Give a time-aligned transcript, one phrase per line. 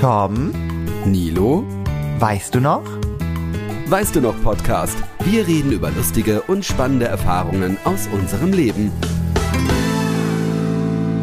[0.00, 0.52] Tom,
[1.06, 1.64] Nilo,
[2.18, 2.84] weißt du noch?
[3.86, 4.96] weißt du noch Podcast?
[5.24, 8.92] Wir reden über lustige und spannende Erfahrungen aus unserem Leben.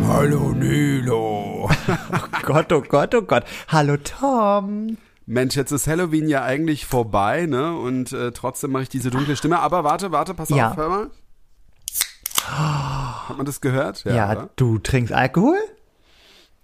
[0.08, 1.70] Hallo Nilo.
[1.88, 3.44] oh Gott, oh Gott, oh Gott.
[3.68, 4.98] Hallo Tom.
[5.28, 7.78] Mensch, jetzt ist Halloween ja eigentlich vorbei, ne?
[7.78, 9.60] Und äh, trotzdem mache ich diese dunkle Stimme.
[9.60, 10.72] Aber warte, warte, pass Ja.
[10.72, 11.10] auf, hör mal.
[13.30, 14.04] Hat man das gehört?
[14.06, 14.50] Ja, oder?
[14.56, 15.58] du trinkst Alkohol?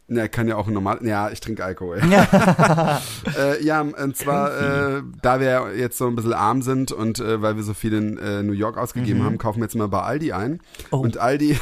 [0.07, 0.99] Ja, kann ja auch normal.
[1.04, 2.02] Ja, ich trinke Alkohol.
[3.38, 7.41] äh, ja, und zwar, äh, da wir jetzt so ein bisschen arm sind und äh,
[7.41, 10.02] weil wir so viel in äh, New York ausgegeben haben, kaufen wir jetzt mal bei
[10.02, 10.52] Aldi ein.
[10.52, 10.59] Mhm.
[10.91, 10.98] Oh.
[10.98, 11.57] Und Aldi,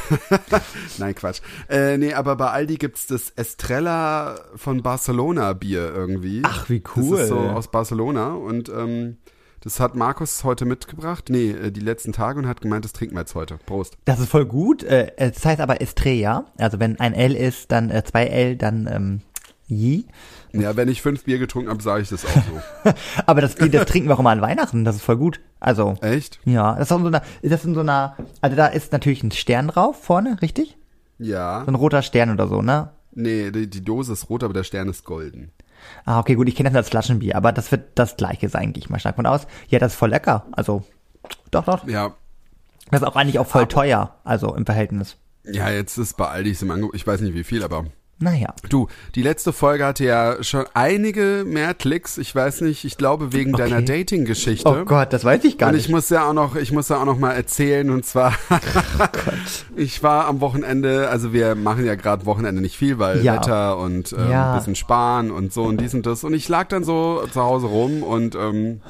[0.98, 1.42] nein, Quatsch.
[1.70, 6.42] Äh, nee, aber bei Aldi gibt's das Estrella von Barcelona Bier irgendwie.
[6.44, 7.12] Ach, wie cool.
[7.12, 9.18] Das ist so aus Barcelona und ähm,
[9.62, 13.16] das hat Markus heute mitgebracht, nee, äh, die letzten Tage und hat gemeint, das trinken
[13.16, 13.58] wir jetzt heute.
[13.66, 13.98] Prost.
[14.06, 14.84] Das ist voll gut.
[14.84, 16.46] Äh, Das heißt aber Estrella.
[16.58, 19.22] Also wenn ein L ist, dann äh, zwei L, dann ähm,
[19.68, 20.06] Yi.
[20.52, 22.30] Ja, wenn ich fünf Bier getrunken habe, sage ich das auch
[22.84, 22.92] so.
[23.28, 24.84] Aber das, das trinken wir auch immer an Weihnachten.
[24.84, 25.40] Das ist voll gut.
[25.60, 26.40] Also Echt?
[26.46, 29.32] ja, das ist in so einer, das in so einer, also da ist natürlich ein
[29.32, 30.76] Stern drauf vorne, richtig?
[31.20, 31.62] Ja.
[31.66, 32.90] So ein roter Stern oder so, ne?
[33.14, 35.52] Nee, die, die Dose ist rot, aber der Stern ist golden.
[36.06, 38.84] Ah, okay, gut, ich kenne das als Flaschenbier, aber das wird das gleiche sein, gehe
[38.84, 39.48] ich mal stark von aus.
[39.70, 40.46] Ja, das ist voll lecker.
[40.52, 40.84] Also,
[41.52, 41.88] doch, doch.
[41.88, 42.14] Ja.
[42.92, 45.18] Das ist auch eigentlich auch voll teuer, also im Verhältnis.
[45.44, 47.86] Ja, jetzt ist bei Aldi im Angebot, ich weiß nicht wie viel, aber
[48.22, 48.54] Naja.
[48.70, 52.18] du, die letzte Folge hatte ja schon einige mehr Klicks.
[52.18, 53.70] Ich weiß nicht, ich glaube wegen Okay.
[53.70, 54.68] deiner Dating-Geschichte.
[54.70, 55.86] Oh Gott, das weiß ich gar Und nicht.
[55.86, 58.34] ich muss ja auch noch, ich muss ja auch noch mal erzählen und zwar,
[59.76, 63.36] ich war am Wochenende, also wir machen ja gerade Wochenende nicht viel, weil Ja.
[63.36, 64.56] Wetter und ähm, Ja.
[64.58, 67.68] bisschen sparen und so und dies und das und ich lag dann so zu Hause
[67.68, 68.82] rum und ähm,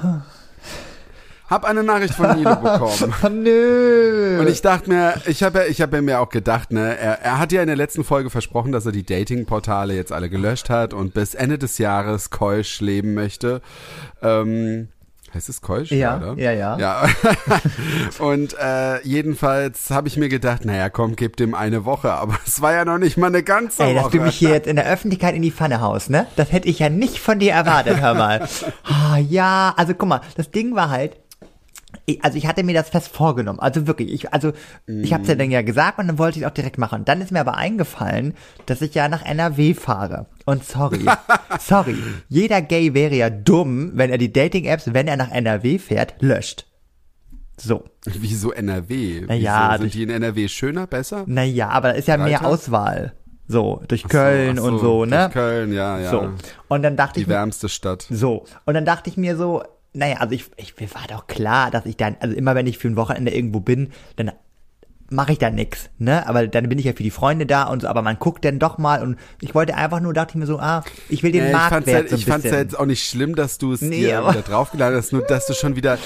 [1.50, 3.44] hab eine Nachricht von Nilo bekommen.
[3.44, 4.40] Nö.
[4.40, 7.40] Und ich dachte mir, ich habe ja, ich habe mir auch gedacht, ne, er, er
[7.40, 10.94] hat ja in der letzten Folge versprochen, dass er die Dating-Portale jetzt alle gelöscht hat
[10.94, 13.62] und bis Ende des Jahres keusch leben möchte.
[14.22, 14.90] Ähm,
[15.34, 15.92] heißt es keusch?
[15.92, 16.34] Ja, oder?
[16.42, 16.78] ja, ja.
[16.78, 17.08] Ja.
[18.20, 22.12] und äh, jedenfalls habe ich mir gedacht, naja, komm, gib dem eine Woche.
[22.12, 24.18] Aber es war ja noch nicht mal eine ganze Ey, dass Woche.
[24.18, 26.28] du mich hier jetzt in der Öffentlichkeit in die Pfanne haust, ne?
[26.36, 28.48] Das hätte ich ja nicht von dir erwartet, hör mal.
[28.84, 31.18] Ah, ja, also guck mal, das Ding war halt,
[32.10, 34.52] ich, also ich hatte mir das fest vorgenommen, also wirklich, ich, also
[34.88, 37.06] ich hab's ja dann ja gesagt und dann wollte ich es auch direkt machen.
[37.06, 38.34] Dann ist mir aber eingefallen,
[38.66, 40.26] dass ich ja nach NRW fahre.
[40.46, 41.06] Und sorry,
[41.60, 41.96] sorry,
[42.28, 46.66] jeder Gay wäre ja dumm, wenn er die Dating-Apps, wenn er nach NRW fährt, löscht.
[47.58, 47.84] So.
[48.06, 49.26] Wieso NRW?
[49.28, 51.24] Na ja, Wieso, sind die in NRW schöner, besser?
[51.28, 52.48] Naja, aber da ist ja mehr Breiter?
[52.48, 53.14] Auswahl.
[53.48, 55.18] So, durch so, Köln ach und so, ne?
[55.18, 56.12] durch Köln, ja, ja.
[56.12, 56.32] So.
[56.68, 58.06] Und dann dachte Die ich mir, wärmste Stadt.
[58.10, 58.46] so.
[58.66, 61.86] Und dann dachte ich mir so, naja, also ich, ich, mir war doch klar, dass
[61.86, 64.32] ich dann, also immer wenn ich für ein Wochenende irgendwo bin, dann
[65.12, 66.28] mache ich da nix, ne?
[66.28, 68.60] Aber dann bin ich ja für die Freunde da und so, aber man guckt dann
[68.60, 71.42] doch mal und ich wollte einfach nur, dachte ich mir so, ah, ich will den
[71.42, 72.64] Ja, ich fand's, Marktwert ja, so ein ich fand's ja bisschen.
[72.68, 75.54] jetzt auch nicht schlimm, dass du es Nee, dir wieder draufgeladen hast, nur dass du
[75.54, 75.98] schon wieder,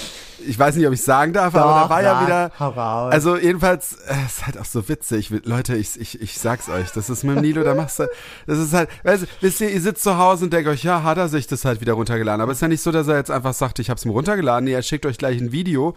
[0.48, 2.70] ich weiß nicht, ob ich sagen darf, aber da Doch, war ja sag, wieder, hau
[2.70, 3.14] raus.
[3.14, 6.92] also jedenfalls, äh, es ist halt auch so witzig, Leute, ich, ich, ich sag's euch,
[6.92, 8.08] das ist mit dem Nilo, da machst du,
[8.48, 11.04] das ist halt, weißt du, wisst ihr, ihr sitzt zu Hause und denkt euch, ja,
[11.04, 13.18] hat er sich das halt wieder runtergeladen, aber es ist ja nicht so, dass er
[13.18, 15.94] jetzt einfach sagt, ich hab's mir runtergeladen, nee, er schickt euch gleich ein Video,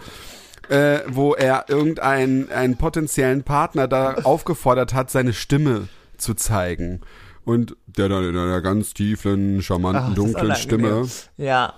[0.69, 7.01] äh, wo er irgendeinen einen potenziellen Partner da aufgefordert hat, seine Stimme zu zeigen.
[7.45, 10.57] Und der dann in einer ganz tiefen, charmanten, Ach, dunklen.
[10.57, 11.07] Stimme.
[11.37, 11.75] Ja.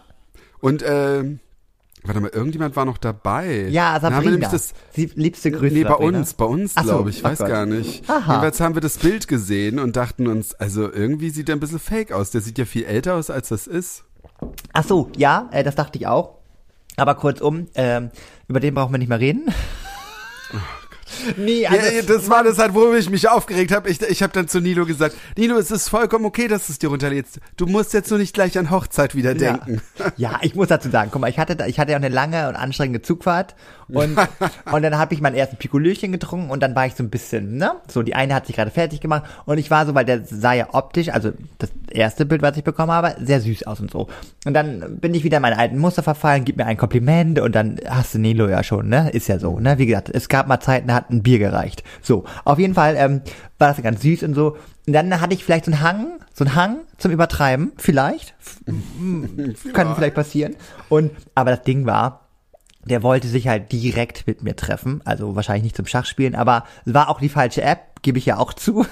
[0.60, 1.25] Und äh,
[2.04, 3.66] warte mal, irgendjemand war noch dabei.
[3.69, 4.31] Ja, Dann haben wir Sabrina.
[4.31, 5.75] nämlich das, Sie, liebste Grüße.
[5.75, 6.19] Nee, bei Sabrina.
[6.19, 7.48] uns, bei uns, so, glaube ich, oh weiß Gott.
[7.48, 8.09] gar nicht.
[8.09, 8.19] Aha.
[8.19, 11.78] Jedenfalls haben wir das Bild gesehen und dachten uns, also irgendwie sieht er ein bisschen
[11.78, 12.31] fake aus.
[12.31, 14.04] Der sieht ja viel älter aus, als das ist.
[14.72, 16.38] Ach so, ja, äh, das dachte ich auch.
[16.97, 18.10] Aber kurzum, ähm,
[18.48, 19.47] über den brauchen wir nicht mehr reden.
[21.36, 23.88] Nee, also, ja, das war das halt, worüber ich mich aufgeregt habe.
[23.91, 26.78] Ich, ich habe dann zu Nilo gesagt, Nilo, es ist vollkommen okay, dass du es
[26.78, 27.41] dir runterlädst.
[27.56, 29.80] Du musst jetzt nur nicht gleich an Hochzeit wieder denken.
[29.98, 30.12] Ja.
[30.16, 32.48] ja, ich muss dazu sagen, guck mal, ich hatte, ich hatte ja auch eine lange
[32.48, 33.54] und anstrengende Zugfahrt
[33.88, 34.18] und,
[34.72, 37.56] und dann habe ich mein erstes Pikolöchen getrunken und dann war ich so ein bisschen,
[37.56, 37.72] ne?
[37.88, 40.52] So, die eine hat sich gerade fertig gemacht und ich war so, weil der sah
[40.52, 44.09] ja optisch, also das erste Bild, was ich bekommen habe, sehr süß aus und so.
[44.44, 47.54] Und dann bin ich wieder in meine alten Muster verfallen, gib mir ein Kompliment und
[47.54, 49.10] dann hast du Nilo ja schon, ne?
[49.10, 49.78] Ist ja so, ne?
[49.78, 51.83] Wie gesagt, es gab mal Zeiten, da hat ein Bier gereicht.
[52.03, 53.22] So, auf jeden Fall ähm,
[53.59, 54.56] war das ganz süß und so.
[54.86, 58.34] Und dann hatte ich vielleicht so einen Hang, so einen Hang zum Übertreiben, vielleicht.
[59.72, 60.56] Kann vielleicht passieren.
[60.89, 62.28] Und, aber das Ding war,
[62.84, 65.03] der wollte sich halt direkt mit mir treffen.
[65.04, 68.39] Also wahrscheinlich nicht zum Schachspielen, aber es war auch die falsche App, gebe ich ja
[68.39, 68.86] auch zu.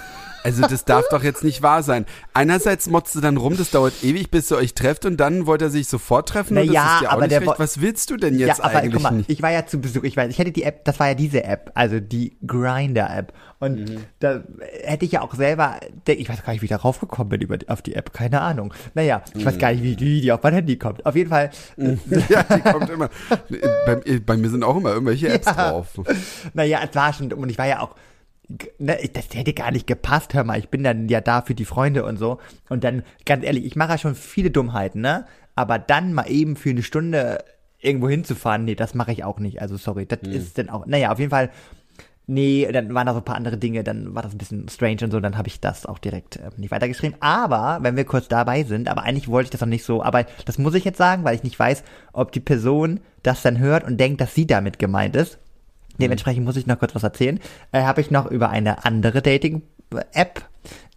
[0.46, 2.06] Also das darf doch jetzt nicht wahr sein.
[2.34, 5.60] Einerseits motzt du dann rum, das dauert ewig, bis ihr euch trefft und dann wollt
[5.60, 7.58] er sich sofort treffen Na und das ja, ist ja auch aber nicht der recht.
[7.58, 10.04] Was willst du denn jetzt ja, aber eigentlich guck mal, ich war ja zu Besuch.
[10.04, 13.32] Ich weiß, ich hätte die App, das war ja diese App, also die Grinder-App.
[13.58, 14.04] Und Mhm.
[14.20, 14.44] da
[14.84, 17.56] hätte ich ja auch selber, ich weiß gar nicht, wie ich darauf gekommen bin über,
[17.66, 18.72] auf die App, keine Ahnung.
[18.94, 19.46] Naja, ich Mhm.
[19.46, 21.04] weiß gar nicht, wie, wie die auf mein Handy kommt.
[21.06, 21.50] Auf jeden Fall,
[22.28, 23.08] ja, die kommt immer.
[23.86, 25.70] Bei, bei mir sind auch immer irgendwelche Apps Ja.
[25.72, 25.88] drauf.
[26.54, 27.96] naja, es war schon, und ich war ja auch,
[28.78, 31.64] ne, das hätte gar nicht gepasst, hör mal, ich bin dann ja da für die
[31.64, 32.38] Freunde und so.
[32.68, 35.26] Und dann, ganz ehrlich, ich mache ja schon viele Dummheiten, ne?
[35.54, 37.44] Aber dann mal eben für eine Stunde
[37.80, 39.60] irgendwo hinzufahren, nee, das mache ich auch nicht.
[39.60, 41.50] Also sorry, das ist dann auch, naja, auf jeden Fall,
[42.26, 44.98] nee, dann waren da so ein paar andere Dinge, dann war das ein bisschen strange
[45.02, 47.16] und so, dann habe ich das auch direkt äh, nicht weitergeschrieben.
[47.20, 50.24] Aber, wenn wir kurz dabei sind, aber eigentlich wollte ich das noch nicht so, aber
[50.44, 53.84] das muss ich jetzt sagen, weil ich nicht weiß, ob die Person das dann hört
[53.84, 55.38] und denkt, dass sie damit gemeint ist.
[56.00, 57.40] Dementsprechend muss ich noch kurz was erzählen.
[57.72, 60.42] Äh, Habe ich noch über eine andere Dating-App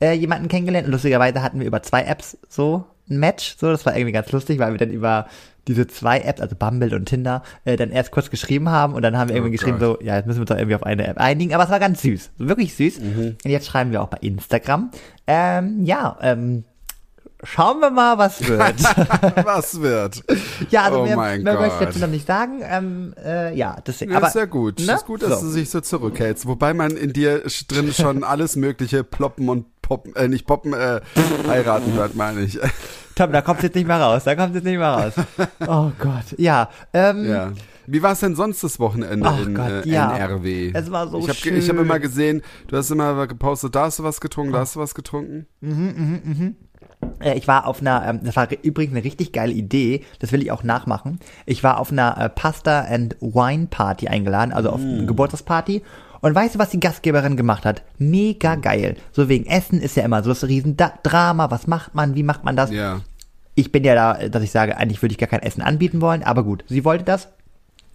[0.01, 0.87] äh, jemanden kennengelernt.
[0.87, 3.55] Und lustigerweise hatten wir über zwei Apps so ein Match.
[3.57, 5.27] So, das war irgendwie ganz lustig, weil wir dann über
[5.67, 9.17] diese zwei Apps, also Bumble und Tinder, äh, dann erst kurz geschrieben haben und dann
[9.17, 9.99] haben wir irgendwie geschrieben, Gott.
[9.99, 11.53] so, ja, jetzt müssen wir uns doch irgendwie auf eine App einigen.
[11.53, 12.99] Aber es war ganz süß, wirklich süß.
[12.99, 14.91] Und jetzt schreiben wir auch bei Instagram.
[15.27, 16.63] Ähm, ja, ähm,
[17.44, 18.83] schauen wir mal, was wird.
[19.45, 20.21] Was wird?
[20.69, 21.88] ja, also oh mehr, mein mehr möchte ich Gott.
[21.89, 22.62] dazu noch nicht sagen.
[22.63, 24.12] Ähm, äh, ja, deswegen.
[24.12, 24.80] Ja, aber, ist ja gut.
[24.80, 24.94] ne?
[24.94, 25.47] Ist gut, dass So.
[25.50, 26.45] du dich so zurückhältst.
[26.47, 31.01] Wobei man in dir drin schon alles Mögliche ploppen und poppen, äh, nicht poppen, äh,
[31.47, 32.59] heiraten hört, meine ich.
[33.15, 34.24] Tom, da kommt's jetzt nicht mehr raus.
[34.24, 35.13] Da kommt's jetzt nicht mehr raus.
[35.68, 36.24] Oh Gott.
[36.38, 36.69] Ja.
[36.94, 37.51] Ähm, Ja.
[37.92, 40.15] Wie war es denn sonst das Wochenende Ach in Gott, äh, ja.
[40.15, 40.71] NRW?
[40.75, 41.57] Es war so ich habe schön.
[41.57, 44.75] ich hab immer gesehen, du hast immer gepostet, da hast du was getrunken, da hast
[44.75, 45.47] du was getrunken.
[45.63, 46.53] Äh,
[47.35, 50.41] ich war auf einer, ähm, das war ri- übrigens eine richtig geile Idee, das will
[50.41, 51.19] ich auch nachmachen.
[51.45, 55.81] Ich war auf einer äh, Pasta and Wine Party eingeladen, also auf eine Geburtstagsparty.
[56.21, 57.81] Und weißt du, was die Gastgeberin gemacht hat?
[57.97, 58.97] Mega geil.
[59.13, 61.49] So wegen Essen ist ja immer so das Riesendrama.
[61.49, 62.15] Was macht man?
[62.15, 62.71] Wie macht man das?
[62.71, 62.99] Ja.
[63.55, 66.23] ich bin ja da, dass ich sage, eigentlich würde ich gar kein Essen anbieten wollen,
[66.23, 67.29] aber gut, sie wollte das.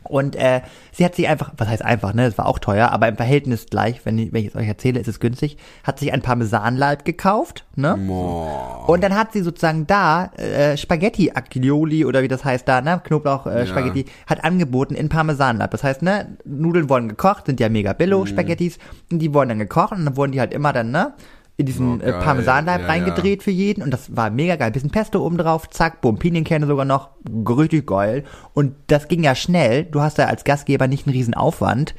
[0.05, 0.61] Und äh,
[0.93, 3.67] sie hat sich einfach, was heißt einfach, ne, es war auch teuer, aber im Verhältnis
[3.67, 7.05] gleich, wenn ich, wenn ich es euch erzähle, ist es günstig, hat sich ein Parmesanleib
[7.05, 7.97] gekauft, ne?
[8.07, 8.89] Boah.
[8.89, 13.01] Und dann hat sie sozusagen da äh, Spaghetti Aglioli oder wie das heißt da, ne,
[13.03, 13.67] Knoblauch äh, Ja.
[13.67, 15.71] Spaghetti hat angeboten in Parmesanleib.
[15.71, 18.27] Das heißt, ne, Nudeln wurden gekocht, sind ja mega billo Mhm.
[18.27, 18.79] Spaghettis,
[19.11, 21.15] und die wurden dann gekocht und dann wurden die halt immer dann, ne,
[21.57, 22.13] in diesen Oh, äh.
[22.13, 24.71] Parmesanleib Ja, reingedreht für jeden und das war mega geil.
[24.73, 27.11] Bisschen Pesto oben drauf, zack, bumm, Pinienkerne sogar noch,
[27.49, 28.25] richtig geil.
[28.55, 29.85] Und das ging ja schnell.
[29.85, 31.95] Du hast ja als Gastgeber nicht einen riesen Aufwand.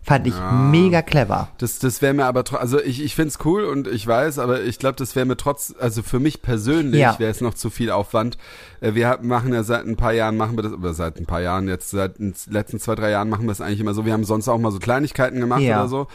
[0.00, 0.34] Fand ich
[0.70, 1.48] mega clever.
[1.58, 4.78] Das, das wäre mir aber, also ich, ich find's cool und ich weiß, aber ich
[4.78, 7.18] glaube, das wäre mir trotz, also für mich persönlich Ja.
[7.18, 8.38] wäre es noch zu viel Aufwand.
[8.80, 11.42] Äh, Wir machen ja seit ein paar Jahren, machen wir das, oder seit ein paar
[11.42, 14.06] Jahren, jetzt seit den letzten zwei, drei Jahren machen wir es eigentlich immer so.
[14.06, 15.80] Wir haben sonst auch mal so Kleinigkeiten gemacht Ja.
[15.80, 16.06] oder so.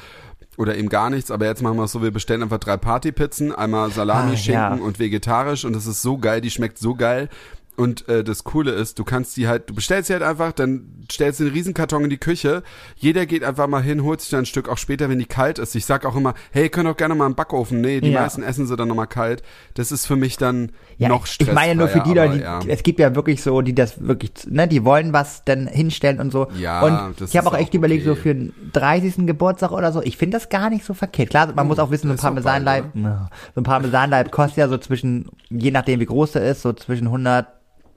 [0.57, 3.53] Oder eben gar nichts, aber jetzt machen wir es so, wir bestellen einfach drei Partypizzen,
[3.53, 4.83] einmal Salami, Ah, Schinken ja.
[4.83, 7.27] und vegetarisch und das ist so geil, die schmeckt so geil.
[7.75, 11.05] Und äh, das Coole ist, du kannst die halt, du bestellst sie halt einfach, dann
[11.11, 12.61] stellst du einen Riesenkarton in die Küche.
[12.95, 15.57] Jeder geht einfach mal hin, holt sich dann ein Stück, auch später, wenn die kalt
[15.57, 15.73] ist.
[15.75, 17.81] Ich sag auch immer, hey, ihr könnt doch gerne mal im Backofen.
[17.81, 18.21] Nee, die Ja.
[18.21, 19.41] meisten essen sie dann nochmal kalt.
[19.73, 21.55] Das ist für mich dann Ja, noch ich stressfreier.
[21.55, 22.59] meine nur für die Leute, die, ja.
[22.67, 26.31] es gibt ja wirklich so, die das wirklich, ne, die wollen was dann hinstellen und
[26.31, 26.47] so.
[26.59, 28.21] Ja, und ich habe auch echt auch überlegt, so okay.
[28.21, 29.25] für einen 30.
[29.25, 31.31] Geburtstag oder so, ich finde das gar nicht so verkehrt.
[31.31, 32.85] Klar, man muss auch wissen, so ein Parmesanleib,
[33.55, 37.07] so ein Parmesanleib kostet ja so zwischen, je nachdem wie groß der ist, so zwischen
[37.07, 37.47] 100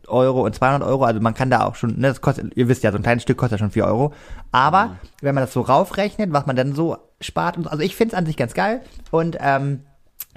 [0.09, 2.83] Euro und 200 Euro, also man kann da auch schon, ne, das kostet, ihr wisst
[2.83, 4.13] ja, so ein kleines Stück kostet ja schon 4 Euro,
[4.53, 4.91] aber Mhm.
[5.23, 8.13] wenn man das so raufrechnet, was man dann so spart, und so, also ich finde
[8.15, 9.81] es an sich ganz geil und ähm,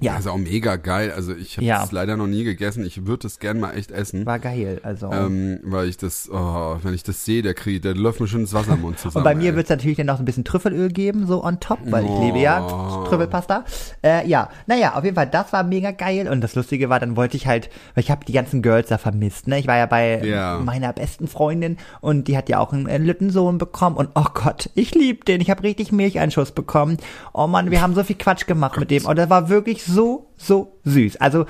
[0.02, 1.12] ja, Also auch mega geil.
[1.16, 1.82] Also ich habe Ja.
[1.82, 2.86] das leider noch nie gegessen.
[2.86, 4.26] Ich würde es gern mal echt essen.
[4.26, 5.12] war geil, also.
[5.12, 8.42] Ähm, weil ich das, oh, wenn ich das sehe, der kriegt, der läuft mir schon
[8.42, 9.18] ins Wasser im Mund zusammen.
[9.18, 11.80] Und bei mir wird es natürlich dann noch ein bisschen Trüffelöl geben, so on top,
[11.86, 12.24] weil ich Oh.
[12.24, 12.60] liebe ja
[13.08, 13.66] Trüffelpasta.
[14.04, 16.28] Äh, ja, naja, auf jeden Fall, das war mega geil.
[16.28, 18.98] Und das Lustige war, dann wollte ich halt, weil ich habe die ganzen Girls da
[18.98, 19.48] vermisst.
[19.48, 19.60] Ne?
[19.60, 20.60] Ich war ja bei Ja.
[20.64, 23.96] meiner besten Freundin und die hat ja auch einen, einen Lüttensohn bekommen.
[23.98, 25.42] Und oh Gott, ich lieb den.
[25.42, 26.98] Ich habe richtig Milcheinschuss bekommen.
[27.34, 29.06] Oh Mann, wir haben so viel Quatsch gemacht mit dem.
[29.06, 31.18] Und das war wirklich so, so süß.
[31.18, 31.46] Also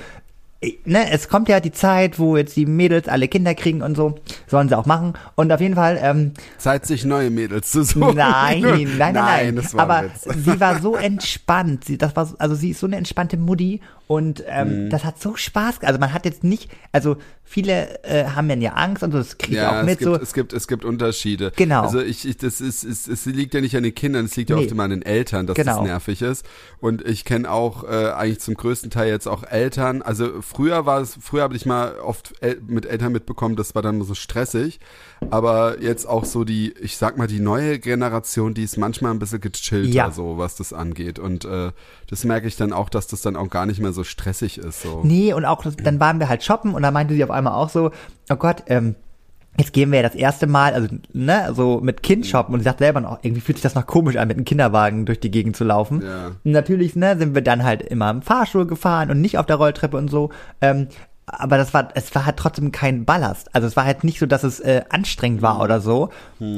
[0.85, 4.15] ne, es kommt ja die Zeit, wo jetzt die Mädels alle Kinder kriegen und so,
[4.47, 5.13] sollen sie auch machen.
[5.35, 8.15] Und auf jeden Fall, ähm, Zeit, sich neue Mädels zu suchen.
[8.17, 9.55] Nein, nein, nein, nein.
[9.73, 10.03] war Aber
[10.35, 11.85] sie war so entspannt.
[11.85, 13.79] Sie, das war, so- also sie ist so eine entspannte Mutti
[14.11, 14.89] Und ähm, Mhm.
[14.89, 18.71] das hat so Spaß, also man hat jetzt nicht, also viele äh, haben dann ja
[18.73, 20.19] Angst und so, das kriege ich Ja, auch mit es gibt, so.
[20.19, 21.51] es gibt, es gibt Unterschiede.
[21.55, 21.83] Genau.
[21.83, 24.49] Also ich, ich das ist, es, es liegt ja nicht an den Kindern, es liegt
[24.49, 24.63] ja Nee.
[24.63, 25.77] oft immer an den Eltern, dass Genau.
[25.77, 26.43] das nervig ist.
[26.79, 30.01] Und ich kenne auch äh, eigentlich zum größten Teil jetzt auch Eltern.
[30.01, 33.83] Also früher war es, früher habe ich mal oft El mit Eltern mitbekommen, das war
[33.83, 34.79] dann so stressig.
[35.31, 39.19] Aber jetzt auch so die, ich sag mal, die neue Generation, die ist manchmal ein
[39.19, 40.11] bisschen gechillter, Ja.
[40.11, 41.19] so was das angeht.
[41.19, 41.71] Und äh,
[42.09, 44.81] das merke ich dann auch, dass das dann auch gar nicht mehr so stressig ist.
[44.81, 45.01] So.
[45.03, 47.69] Nee, und auch, dann waren wir halt shoppen und da meinte sie auf einmal auch
[47.69, 47.91] so,
[48.29, 48.95] oh Gott, ähm,
[49.57, 52.63] jetzt gehen wir ja das erste Mal, also, ne, so mit Kind shoppen und sie
[52.65, 55.31] sagt selber noch, irgendwie fühlt sich das noch komisch an, mit einem Kinderwagen durch die
[55.31, 56.01] Gegend zu laufen.
[56.01, 56.27] Ja.
[56.43, 59.57] Und natürlich, ne, sind wir dann halt immer im Fahrstuhl gefahren und nicht auf der
[59.57, 60.29] Rolltreppe und so,
[60.61, 60.87] ähm,
[61.31, 63.53] aber das war, es war halt trotzdem kein Ballast.
[63.53, 66.09] Also es war halt nicht so, dass es äh, anstrengend war oder so.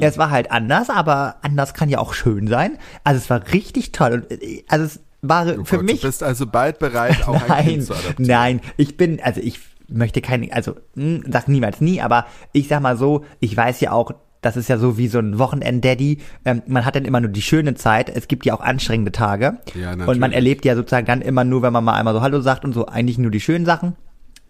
[0.02, 2.78] Es war halt anders, aber anders kann ja auch schön sein.
[3.04, 4.14] Also es war richtig toll.
[4.14, 7.36] Und, äh, also es war Oh für Gott, mich Du bist also bald bereit, auch
[7.36, 8.26] ein nein, Kind zu adoptieren.
[8.28, 12.82] nein, ich bin, also ich möchte keine, also hm, sag niemals nie, aber ich sag
[12.82, 14.12] mal so, ich weiß ja auch,
[14.42, 16.18] das ist ja so wie so ein Wochenend-Daddy.
[16.46, 18.10] Ähm, man hat dann immer nur die schöne Zeit.
[18.10, 19.60] Es gibt ja auch anstrengende Tage.
[19.80, 20.34] Ja, und man natürlich.
[20.36, 22.88] erlebt ja sozusagen dann immer nur, wenn man mal einmal so Hallo sagt und so,
[22.88, 23.96] eigentlich nur die schönen Sachen.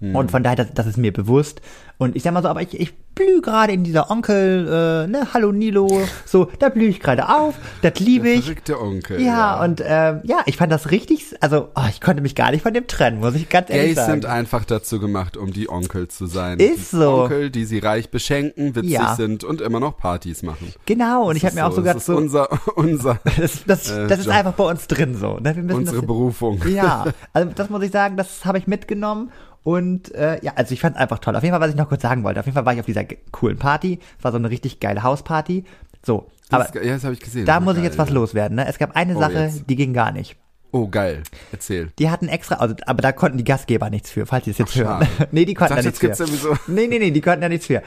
[0.01, 0.15] Hm.
[0.15, 1.61] Und von daher, das, das ist mir bewusst.
[1.97, 5.27] Und ich sag mal so, aber ich, ich blühe gerade in dieser Onkel, äh, ne,
[5.33, 7.53] Hallo Nilo, so, da blühe ich gerade auf,
[7.83, 8.45] das liebe Der ich.
[8.45, 9.21] verrückte Onkel.
[9.21, 12.63] Ja, und ähm, ja, ich fand das richtig, also oh, ich konnte mich gar nicht
[12.63, 14.11] von dem trennen, muss ich ganz ehrlich Gays sagen.
[14.13, 16.57] sind einfach dazu gemacht, um die Onkel zu sein.
[16.59, 17.23] Ist die so.
[17.23, 19.15] Onkel, die sie reich beschenken, witzig Ja.
[19.15, 20.73] sind und immer noch Partys machen.
[20.87, 23.63] genau, und ich habe mir auch so, so gedacht, das ist so, unser, unser, das,
[23.67, 25.37] das, äh, das ist einfach bei uns drin so.
[25.37, 25.55] Ne?
[25.55, 26.59] Wir müssen unsere das, Berufung.
[26.67, 29.29] Ja, also das muss ich sagen, das habe ich mitgenommen.
[29.63, 31.35] Und äh, ja, also ich fand es einfach toll.
[31.35, 32.85] Auf jeden Fall, was ich noch kurz sagen wollte, auf jeden Fall war ich auf
[32.85, 33.99] dieser coolen Party.
[34.17, 35.65] Es war so eine richtig geile Hausparty.
[36.03, 37.45] So, aber Das, ja, das habe ich gesehen.
[37.45, 38.15] da Das muss ich geil, jetzt was ja.
[38.15, 38.55] loswerden.
[38.55, 38.67] Ne?
[38.67, 39.69] Es gab eine Oh, Sache, jetzt.
[39.69, 40.35] die ging gar nicht.
[40.71, 41.21] Oh, geil.
[41.51, 41.89] Erzähl.
[41.99, 44.71] Die hatten extra, also, aber da konnten die Gastgeber nichts für, falls sie es jetzt
[44.73, 45.07] Ach, hören.
[45.31, 46.23] nee, die konnten da Ich nichts dachte, für.
[46.23, 47.83] jetzt gibt's sowieso- Nee, nee, nee, die konnten da nichts für.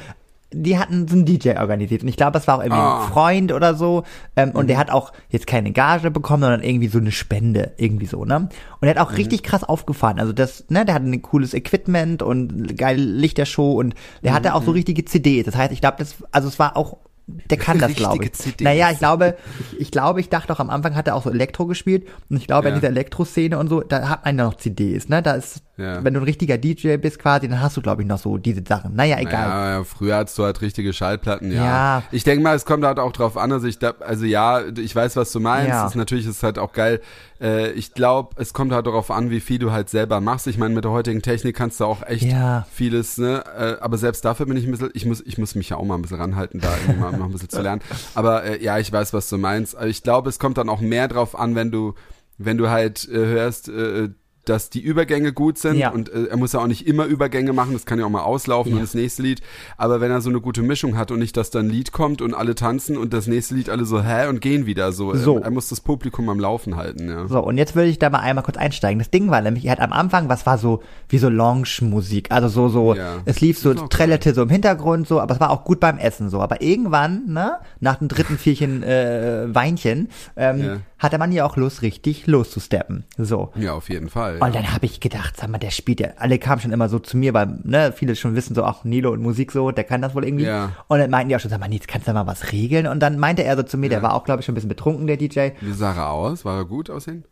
[0.62, 2.98] Die hatten so einen DJ organisiert und ich glaube, das war auch irgendwie Ah.
[3.00, 3.04] Mhm.
[3.06, 4.04] ein Freund oder so.
[4.36, 8.06] Ähm, Und der hat auch jetzt keine Gage bekommen, sondern irgendwie so eine Spende, irgendwie
[8.06, 8.48] so, ne?
[8.80, 9.16] Und er hat auch Mhm.
[9.16, 10.18] richtig krass aufgefahren.
[10.20, 14.60] Also das, ne, der hatte ein cooles Equipment und geile Lichtershow und der hatte auch
[14.60, 14.64] Mhm.
[14.66, 15.44] so richtige CDs.
[15.46, 18.52] Das heißt, ich glaube, das, also es war auch, der kann das, glaube Richtige ich.
[18.56, 18.64] CDs.
[18.64, 19.36] Naja, ich glaube,
[19.72, 22.36] ich, ich glaube, ich dachte auch am Anfang hat er auch so Elektro gespielt und
[22.36, 22.80] ich glaube, in Ja.
[22.80, 25.22] dieser Elektroszene und so, da hat man ja noch CDs, ne?
[25.22, 26.04] Da ist, Ja.
[26.04, 28.62] wenn du ein richtiger DJ bist quasi, dann hast du, glaube ich, noch so diese
[28.66, 28.94] Sachen.
[28.94, 29.48] Naja, egal.
[29.48, 31.64] Naja, ja, früher hattest du halt richtige Schallplatten, ja.
[31.64, 32.02] Ja.
[32.12, 34.94] Ich denke mal, es kommt halt auch drauf an, also ich, da, also ja, ich
[34.94, 35.70] weiß, was du meinst.
[35.70, 35.86] Ja.
[35.86, 37.00] Ist, natürlich ist es halt auch geil.
[37.40, 40.46] Äh, ich glaube, es kommt halt darauf an, wie viel du halt selber machst.
[40.46, 42.66] Ich meine, mit der heutigen Technik kannst du auch echt Ja.
[42.72, 43.42] vieles, ne?
[43.58, 45.84] Äh, aber selbst dafür bin ich ein bisschen, ich muss, ich muss mich ja auch
[45.84, 47.82] mal ein bisschen ranhalten, da irgendwie mal noch ein bisschen zu lernen.
[48.14, 49.76] Aber äh, ja, ich weiß, was du meinst.
[49.86, 51.94] Ich glaube, es kommt dann auch mehr drauf an, wenn du,
[52.38, 54.10] wenn du halt äh, hörst, äh,
[54.48, 55.90] dass die Übergänge gut sind Ja.
[55.90, 58.22] und äh, er muss ja auch nicht immer Übergänge machen, das kann ja auch mal
[58.22, 58.76] auslaufen Ja.
[58.76, 59.40] und das nächste Lied,
[59.76, 62.20] aber wenn er so eine gute Mischung hat und nicht, dass da ein Lied kommt
[62.22, 65.14] und alle tanzen und das nächste Lied alle so, hä, und gehen wieder so.
[65.14, 65.38] So.
[65.38, 67.26] Er, er muss das Publikum am Laufen halten, ja.
[67.28, 68.98] So, und jetzt würde ich da mal einmal kurz einsteigen.
[68.98, 72.30] Das Ding war nämlich, er hat am Anfang, was war so, wie so Lounge-Musik.
[72.30, 73.16] Also so, so, Ja.
[73.24, 75.98] es lief so, auch trällerte so im Hintergrund so, aber es war auch gut beim
[75.98, 76.40] Essen so.
[76.40, 80.76] Aber irgendwann, ne, nach dem dritten Vierchen äh, Weinchen, ähm, Ja.
[80.98, 83.04] hat der Mann ja auch Lust, richtig loszusteppen.
[83.18, 83.50] So.
[83.56, 84.33] Ja, auf jeden Fall.
[84.40, 86.98] Und dann habe ich gedacht, sag mal, der spielt ja, alle kamen schon immer so
[86.98, 90.02] zu mir, weil ne, viele schon wissen so, ach, Nilo und Musik so, der kann
[90.02, 90.44] das wohl irgendwie.
[90.44, 90.72] Ja.
[90.88, 92.86] Und dann meinten die auch schon, sag mal, Nils, kannst du mal was regeln?
[92.86, 94.68] Und dann meinte er so zu mir, der war auch, glaube ich, schon ein bisschen
[94.68, 96.44] betrunken, der DJ, Wie sah er aus?
[96.44, 97.24] War er gut aussehen?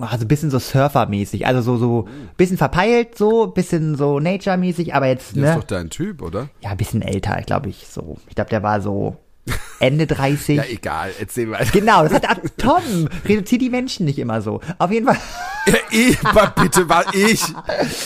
[0.00, 5.06] also ein bisschen so Surfer-mäßig, also so, so, bisschen verpeilt so, bisschen so Nature-mäßig, aber
[5.06, 6.48] jetzt, Der ist ne, doch dein Typ, oder?
[6.60, 8.16] ja, ein bisschen älter, glaube ich, so.
[8.28, 9.16] Ich glaube, der war so
[9.80, 10.56] Ende 30.
[10.56, 11.64] Ja, egal, erzähl mal.
[11.72, 14.60] Genau, das hat Tom, reduziert die Menschen nicht immer so.
[14.78, 15.18] Auf jeden Fall.
[15.66, 16.18] Ja, ich,
[16.54, 17.42] bitte, war ich.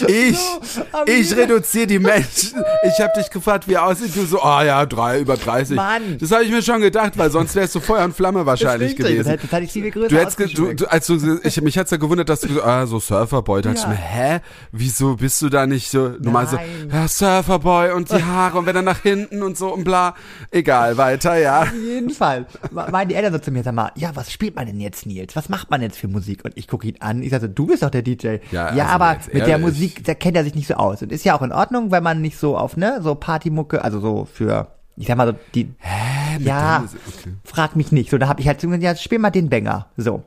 [0.08, 0.38] Ich.
[0.92, 2.62] aber Ich reduziere die Menschen.
[2.82, 4.16] Ich habe dich gefragt, wie aussieht.
[4.16, 5.76] Du so, ah ja, drei, über 30.
[5.76, 6.18] Mann.
[6.18, 9.06] Das habe ich mir schon gedacht, weil sonst wärst du Feuer und Flamme wahrscheinlich Das,
[9.06, 9.38] gewesen.
[9.42, 11.96] das hatte ich viel größer Du hättest, du, du, als du, ich, mich hat's ja
[11.98, 13.92] gewundert, dass du so, ah, so Surferboy, da dachte Ja.
[13.92, 14.40] ich mir, hä?
[14.72, 16.58] Wieso bist du da nicht so, normal so,
[16.92, 20.14] ja, Surferboy und die Haare und wenn er nach hinten und so und bla.
[20.50, 21.59] Egal, weiter, ja.
[21.62, 22.46] Auf jeden Fall.
[22.70, 25.36] Meinen die Eltern so zu mir, sag mal, ja, was spielt man denn jetzt, Nils?
[25.36, 26.44] Was macht man jetzt für Musik?
[26.44, 28.36] Und ich gucke ihn an, ich sage, so, du bist doch der DJ.
[28.50, 29.58] Ja, ja also aber mit der.
[29.58, 31.02] Musik, da kennt er sich nicht so aus.
[31.02, 34.00] Und ist ja auch in Ordnung, wenn man nicht so auf, ne, so Partymucke, also
[34.00, 36.84] so für, ich sag mal so, die, Hä, ja?
[36.84, 37.34] Okay.
[37.44, 38.10] frag mich nicht.
[38.10, 39.86] So, da habe ich halt gesagt, ja, spiel mal den Banger.
[39.96, 40.22] So.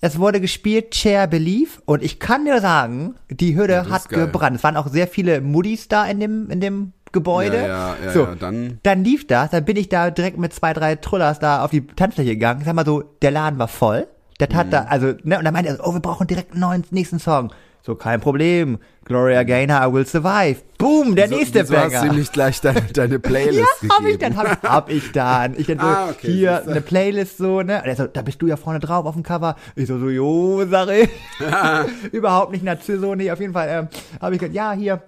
[0.00, 4.56] Es wurde gespielt, Chair Belief, und ich kann dir sagen, die Hütte das hat gebrannt.
[4.56, 7.56] Es waren auch sehr viele Muddis da in dem, in dem Gebäude.
[7.56, 10.96] Ja, ja, so, dann- dann lief das, dann bin ich da direkt mit zwei, drei
[10.96, 12.62] Trullers da auf die Tanzfläche gegangen.
[12.66, 14.06] Sag mal so, der Laden war voll.
[14.40, 14.52] Der Mhm.
[14.52, 16.84] tat da, also, ne, und dann meinte er so, oh, wir brauchen direkt einen neuen,
[16.90, 17.50] nächsten Song.
[17.86, 18.78] So, kein Problem.
[19.04, 20.56] Gloria Gaynor, I will survive.
[20.78, 22.12] Boom, der So, nächste wieso hast du Banger.
[22.14, 25.54] nicht gleich deine, deine Playlist Ja, hab ich dann, hab, hab ich dann.
[25.58, 27.82] Ich dann so, Ah, okay, hier eine Playlist so, ne?
[27.82, 29.56] Und er so, da bist du ja vorne drauf auf dem Cover.
[29.76, 31.10] Ich so, so, jo, sag ich.
[32.12, 33.88] Überhaupt nicht Narzisso, nee, auf jeden Fall, ähm,
[34.20, 35.02] habe ich gesagt, ja, hier,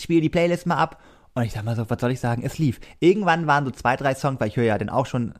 [0.00, 0.98] spiele die Playlist mal ab.
[1.38, 2.80] Und ich sag mal so, was soll ich sagen, es lief.
[2.98, 5.34] Irgendwann waren so zwei, drei Songs, weil ich höre ja dann auch schon,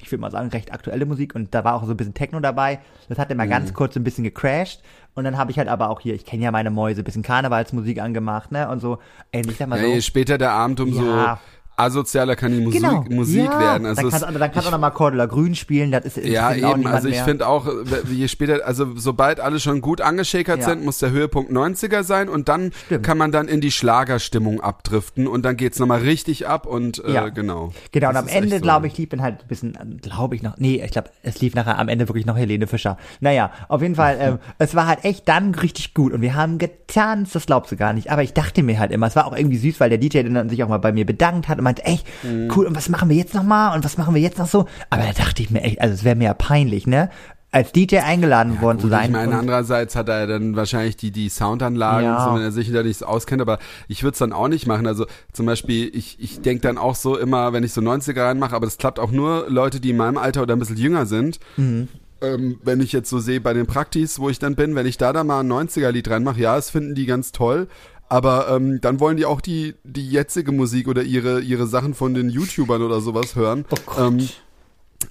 [0.00, 2.38] ich würde mal sagen, recht aktuelle Musik und da war auch so ein bisschen Techno
[2.38, 2.78] dabei.
[3.08, 3.50] Das hat dann mal Mhm.
[3.50, 4.80] ganz kurz ein bisschen gecrashed.
[5.14, 7.22] Und dann habe ich halt aber auch hier, ich kenne ja meine Mäuse, ein bisschen
[7.24, 8.68] Karnevalsmusik angemacht, ne?
[8.68, 8.98] Und so,
[9.32, 9.92] ey, ich sag mal Ja, so.
[9.94, 11.40] je später der Abend, umso Ja.
[11.80, 13.04] Asozialer kann die Musik, Genau.
[13.08, 13.58] Musik ja.
[13.60, 13.86] werden.
[13.86, 16.04] Also dann es- kannst, du- dann kannst du auch noch mal Cordula Grün spielen, das
[16.04, 16.86] ist Ja, eben.
[16.86, 17.68] Also ich finde auch,
[18.10, 20.64] je später, also sobald alle schon gut angeschäkert Ja.
[20.66, 23.04] sind, muss der Höhepunkt 90er sein und dann Stimmt.
[23.04, 27.12] kann man dann in die Schlagerstimmung abdriften und dann geht's nochmal richtig ab und äh,
[27.12, 27.28] Ja.
[27.28, 27.72] genau.
[27.92, 28.62] Genau, und Das am ist echt Ende, so.
[28.62, 31.54] glaube ich, lief dann halt ein bisschen, glaube ich noch, nee, ich glaube, es lief
[31.54, 32.96] nachher am Ende wirklich noch Helene Fischer.
[33.20, 36.58] Naja, auf jeden Fall, ähm, es war halt echt dann richtig gut und wir haben
[36.58, 38.10] getanzt, das glaubst du gar nicht.
[38.10, 40.48] Aber ich dachte mir halt immer, es war auch irgendwie süß, weil der DJ dann
[40.48, 42.50] sich auch mal bei mir bedankt hat und meinte, echt, Mhm.
[42.56, 44.66] cool, und was machen wir jetzt nochmal und was machen wir jetzt noch so?
[44.90, 47.10] Aber da dachte ich mir echt, also es wäre mir ja peinlich, ne?
[47.52, 49.06] Als DJ eingeladen worden zu Gut, sein.
[49.06, 52.24] ich meine, andererseits hat er dann wahrscheinlich die, die Soundanlagen, Ja.
[52.24, 53.58] so, wenn er sich da nicht so auskennt, aber
[53.88, 54.86] ich würde es dann auch nicht machen.
[54.86, 58.54] Also zum Beispiel, ich, ich denke dann auch so immer, wenn ich so 90er reinmache,
[58.54, 61.40] aber das klappt auch nur Leute, die in meinem Alter oder ein bisschen jünger sind.
[61.56, 61.88] Mhm.
[62.22, 64.98] Ähm, wenn ich jetzt so sehe bei den Praktis, wo ich dann bin, wenn ich
[64.98, 67.66] da da mal ein 90er-Lied reinmache, ja, das finden die ganz toll.
[68.10, 72.12] Aber ähm, dann wollen die auch die, die jetzige Musik oder ihre, ihre Sachen von
[72.12, 73.64] den YouTubern oder sowas hören.
[73.70, 73.98] Oh Gott.
[73.98, 74.28] Ähm,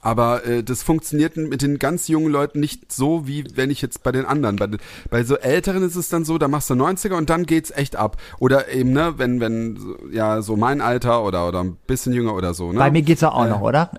[0.01, 4.03] aber äh, das funktioniert mit den ganz jungen Leuten nicht so, wie wenn ich jetzt
[4.03, 4.57] bei den anderen.
[4.57, 4.67] Bei,
[5.09, 7.95] bei so Älteren ist es dann so, da machst du 90er und dann geht's echt
[7.95, 8.17] ab.
[8.37, 9.79] Oder eben, ne, wenn, wenn,
[10.11, 12.79] ja, so mein Alter oder, oder ein bisschen jünger oder so, ne?
[12.79, 13.91] bei mir geht's auch Äh, noch, oder?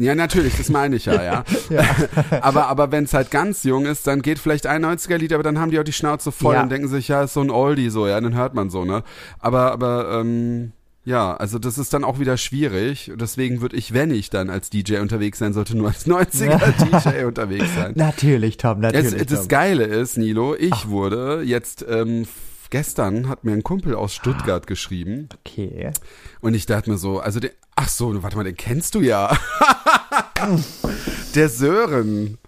[0.00, 1.44] Ja, natürlich, das meine ich ja, ja.
[2.40, 5.58] aber aber wenn es halt ganz jung ist, dann geht vielleicht ein 90er-Lied, aber dann
[5.58, 6.62] haben die auch die Schnauze voll Ja.
[6.62, 9.02] und denken sich, ja, ist so ein Oldie so, ja, dann hört man so, ne?
[9.40, 10.72] Aber, aber, ähm,
[11.04, 13.10] ja, also das ist dann auch wieder schwierig.
[13.16, 17.74] Deswegen würde ich, wenn ich dann als DJ unterwegs sein sollte, nur als 90er-DJ unterwegs
[17.74, 17.92] sein.
[17.96, 19.14] Natürlich, Tom, natürlich.
[19.14, 19.48] Es, das Tom.
[19.48, 22.26] Geile ist, Nilo, ich wurde jetzt, ähm,
[22.70, 25.90] gestern hat mir ein Kumpel aus Stuttgart geschrieben Okay.
[26.42, 29.36] und ich dachte mir so, also der, ach so, warte mal, den kennst du ja.
[31.34, 32.38] der Sören.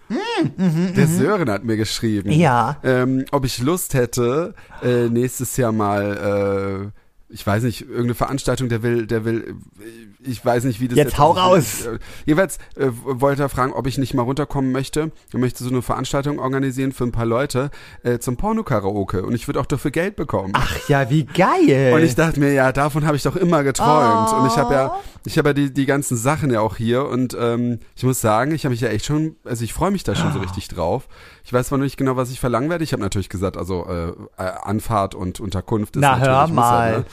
[0.97, 2.31] Der Sören hat mir geschrieben.
[2.31, 2.77] Ja.
[2.83, 8.67] Ähm, ob ich Lust hätte, äh, nächstes Jahr mal, äh, ich weiß nicht, irgendeine Veranstaltung,
[8.67, 9.83] der will, der will, äh,
[10.25, 11.85] ich weiß nicht, wie das Jetzt hau raus.
[11.85, 15.11] Äh, jeweils äh, wollte er fragen, ob ich nicht mal runterkommen möchte.
[15.31, 17.71] Er möchte so eine Veranstaltung organisieren für ein paar Leute
[18.03, 20.53] äh, zum Porno-Karaoke und ich würde auch dafür Geld bekommen.
[20.55, 21.93] Ach ja, wie geil.
[21.93, 24.29] Und ich dachte mir, ja, davon habe ich doch immer geträumt.
[24.31, 24.37] Oh.
[24.37, 27.07] Und ich habe ja, ich habe ja die, die ganzen Sachen ja auch hier.
[27.07, 30.03] Und ähm, ich muss sagen, ich habe mich ja echt schon, also ich freue mich
[30.03, 31.07] da schon so richtig drauf.
[31.43, 32.83] Ich weiß zwar noch nicht genau, was ich verlangen werde.
[32.83, 34.09] Ich habe natürlich gesagt, also äh,
[34.41, 36.91] äh, Anfahrt und Unterkunft ist Na, natürlich, hör muss mal.
[36.91, 37.05] Ja, ne?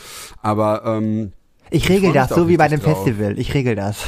[0.43, 1.33] Aber ähm,
[1.71, 3.05] ich ich regel mich das, da so wie bei einem drauf.
[3.05, 3.39] Festival.
[3.39, 3.99] Ich regel das.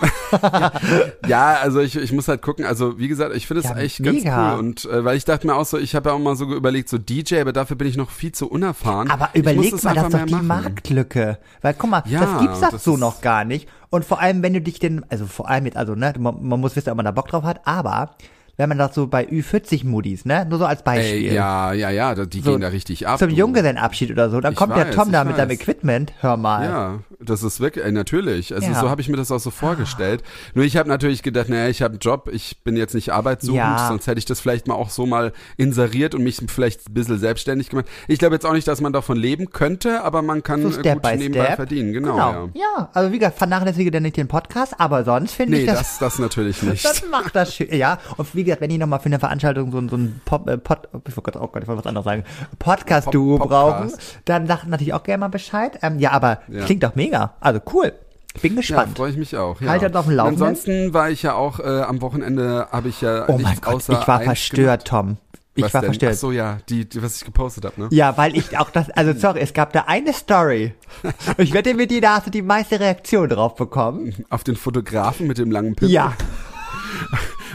[1.26, 2.64] ja, also ich, ich muss halt gucken.
[2.64, 4.30] Also wie gesagt, ich finde es Ja, echt mega.
[4.30, 4.58] ganz cool.
[4.58, 6.88] Und äh, weil ich dachte mir auch so, ich habe ja auch mal so überlegt,
[6.88, 9.10] so DJ, aber dafür bin ich noch viel zu unerfahren.
[9.10, 10.46] Aber Ich überleg mal, das ist doch die machen.
[10.46, 11.38] Marktlücke.
[11.62, 13.68] Weil guck mal, Ja, das gibt's doch das so noch gar nicht.
[13.90, 16.60] Und vor allem, wenn du dich denn, also vor allem jetzt, also ne, man, man
[16.60, 18.10] muss wissen, ob man da Bock drauf hat, aber
[18.58, 21.28] wenn man das so bei Ü40-Modis, ne, nur so als Beispiel.
[21.30, 23.18] Ey, ja, ja, ja, die So, gehen da richtig ab.
[23.18, 23.30] Zum.
[23.30, 25.50] Junggesellenabschied oder so, dann Ich kommt der weiß, Tom da mit seinem.
[25.50, 26.64] Equipment, hör mal.
[26.64, 28.52] Ja, das ist wirklich, äh, natürlich.
[28.54, 28.80] Also Ja.
[28.80, 30.22] so habe ich mir das auch so vorgestellt.
[30.54, 33.56] Nur ich habe natürlich gedacht, naja, ich habe einen Job, ich bin jetzt nicht arbeitssuchend,
[33.56, 33.88] Ja.
[33.88, 37.18] sonst hätte ich das vielleicht mal auch so mal inseriert und mich vielleicht ein bisschen
[37.18, 37.86] selbstständig gemacht.
[38.08, 40.92] Ich glaube jetzt auch nicht, dass man davon leben könnte, aber man kann So äh,
[40.94, 41.56] gut nebenbei Step.
[41.56, 41.92] verdienen.
[41.92, 42.48] Genau, ja.
[42.54, 42.90] ja.
[42.92, 45.98] also wie gesagt, vernachlässige dann nicht den Podcast, aber sonst finde Nee, ich das, das,
[45.98, 46.84] das natürlich nicht.
[46.84, 47.72] das macht das schön.
[47.74, 50.48] Ja, und wie gesagt, wenn ich nochmal für eine Veranstaltung so, ein- so ein Pop,
[50.48, 52.24] äh, Pod, oh Gott, oh Gott, ich wollte was anderes sagen,
[52.58, 53.92] Podcast-Duo Pop- brauchen,
[54.24, 55.78] dann sagt natürlich auch gerne mal Bescheid.
[55.82, 56.64] Ähm, ja, aber Ja.
[56.64, 57.34] klingt doch mega.
[57.40, 57.92] Also cool.
[58.34, 58.96] Ich bin Ja, gespannt.
[58.96, 59.60] freue ich mich auch.
[59.60, 59.70] Ja.
[59.70, 60.42] Halt uns auf dem Laufenden.
[60.42, 64.06] Ansonsten war ich ja auch äh, am Wochenende, habe ich ja oh mein Gott, ich
[64.06, 65.16] war verstört, Tom.
[65.54, 65.88] Ich Was war denn?
[65.88, 66.12] verstört.
[66.14, 67.88] Ach so, ja, die, die, was ich gepostet habe, ne?
[67.90, 70.72] Ja, weil ich auch das, also sorry, es gab da eine Story.
[71.38, 74.14] Ich wette mit dir, da hast du die meiste Reaktion drauf bekommen.
[74.30, 75.92] Auf den Fotografen mit dem langen Pimmel.
[75.92, 76.12] Ja.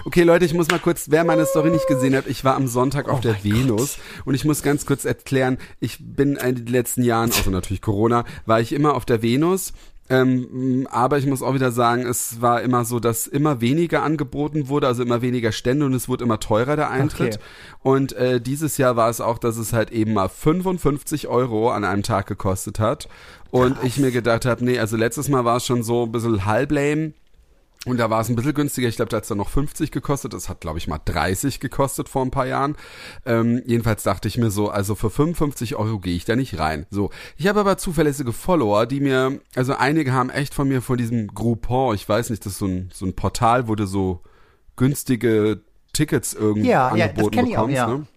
[0.06, 2.68] Okay, Leute, ich muss mal kurz, wer meine Story nicht gesehen hat, ich war am
[2.68, 6.66] Sonntag auf Oh der Venus und ich muss ganz kurz erklären, ich bin in den
[6.68, 9.72] letzten Jahren, außer natürlich Corona, war ich immer auf der Venus.
[10.10, 14.68] Ähm, aber ich muss auch wieder sagen, es war immer so, dass immer weniger angeboten
[14.68, 17.36] wurde, also immer weniger Stände und es wurde immer teurer der Eintritt.
[17.36, 17.44] Okay.
[17.84, 21.86] Und äh, dieses Jahr war es auch, dass es halt eben mal 55 Euro an
[21.86, 23.08] einem Tag gekostet hat.
[23.50, 26.46] Und ich mir gedacht habe, nee, also letztes Mal war es schon so ein bisschen
[26.46, 27.13] halb lame.
[27.86, 28.88] Und da war es ein bisschen günstiger.
[28.88, 30.32] Ich glaube, da hat es dann noch 50 gekostet.
[30.34, 32.78] Das hat, glaube ich, mal 30 gekostet vor ein paar Jahren.
[33.26, 36.86] Ähm, jedenfalls dachte ich mir so, also für 55 Euro gehe ich da nicht rein.
[36.89, 40.98] So, ich habe aber zuverlässige Follower, die mir, also einige haben echt von mir von
[40.98, 44.22] diesem Groupon, ich weiß nicht, das ist so ein, so ein Portal, wo du so
[44.78, 47.76] günstige Tickets irgendwie Ja, ja, angeboten das kenn ich auch, bekommst.
[47.78, 47.88] ja.
[47.88, 48.08] Ne?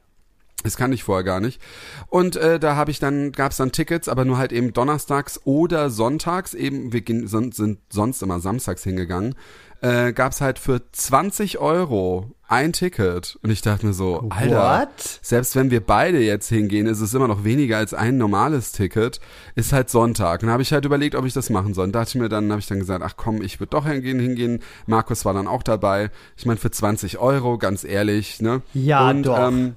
[0.66, 1.60] Das kann ich vorher gar nicht.
[2.08, 5.40] Und äh, da habe ich dann, gab es dann Tickets, aber nur halt eben donnerstags
[5.44, 9.36] oder sonntags, eben, wir gehen, son, sind sonst immer samstags hingegangen,
[9.80, 13.38] äh, gab es halt für 20 Euro ein Ticket.
[13.42, 15.20] Und ich dachte mir so, Alter, What?
[15.22, 19.20] selbst wenn wir beide jetzt hingehen, ist es immer noch weniger als ein normales Ticket.
[19.54, 20.42] Ist halt Sonntag.
[20.42, 21.84] Und dann habe ich halt überlegt, ob ich das machen soll.
[21.84, 24.18] Und dachte ich mir dann, habe ich dann gesagt, ach komm, ich würde doch hingehen,
[24.18, 24.62] hingehen.
[24.86, 26.10] Markus war dann auch dabei.
[26.36, 28.62] Ich meine, für 20 Euro, ganz ehrlich, ne?
[28.74, 29.38] Ja, Und, doch.
[29.38, 29.76] Ähm,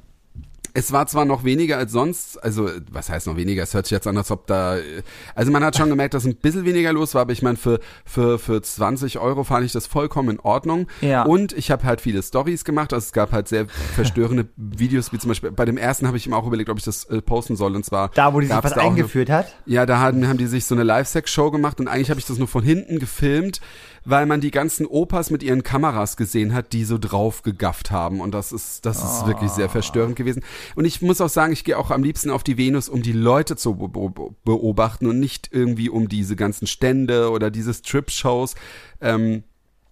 [0.79, 3.63] es war zwar noch weniger als sonst, also was heißt noch weniger?
[3.63, 4.77] Es hört sich jetzt an, als ob da,
[5.35, 7.79] also man hat schon gemerkt, dass ein bisschen weniger los war, aber ich meine für
[8.05, 10.87] für für 20 Euro fand ich das vollkommen in Ordnung.
[11.01, 11.23] Ja.
[11.23, 15.17] Und ich habe halt viele Stories gemacht, also es gab halt sehr verstörende Videos, wie
[15.19, 17.55] zum Beispiel bei dem ersten habe ich ihm auch überlegt, ob ich das äh, posten
[17.55, 19.55] soll und zwar Da, wo die sich was auch eine- eingeführt hat.
[19.65, 22.37] ja, da haben, haben die sich so eine Live-Sex-Show gemacht und eigentlich habe ich das
[22.37, 23.59] nur von hinten gefilmt,
[24.09, 28.21] weil man die ganzen Opas mit ihren Kameras gesehen hat, die so drauf gegafft haben
[28.21, 30.43] und das ist, das ist wirklich sehr verstörend gewesen.
[30.75, 33.11] Und ich muss auch sagen, ich gehe auch am liebsten auf die Venus, um die
[33.11, 38.55] Leute zu be be beobachten und nicht irgendwie um diese ganzen Stände oder diese Strip-Shows.
[39.01, 39.43] Ähm,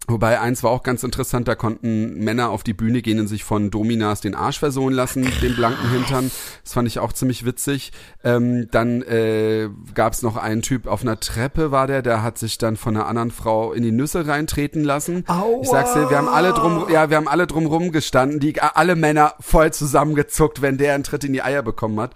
[0.10, 3.44] Wobei eins war auch ganz interessant, da konnten Männer auf die Bühne gehen und sich
[3.44, 6.32] von Dominas den Arsch versohlen lassen, den blanken Hintern.
[6.64, 7.92] Das fand ich auch ziemlich witzig.
[8.24, 12.38] Ähm, dann äh, gab es noch einen Typ auf einer Treppe, war der, der hat
[12.38, 15.26] sich dann von einer anderen Frau in die Nüsse reintreten lassen.
[15.28, 15.62] Aua.
[15.62, 18.96] Ich sag's dir, wir haben alle drum, ja, wir haben alle drum rumgestanden, die alle
[18.96, 22.14] Männer voll zusammengezuckt, wenn der einen Tritt in die Eier bekommen hat.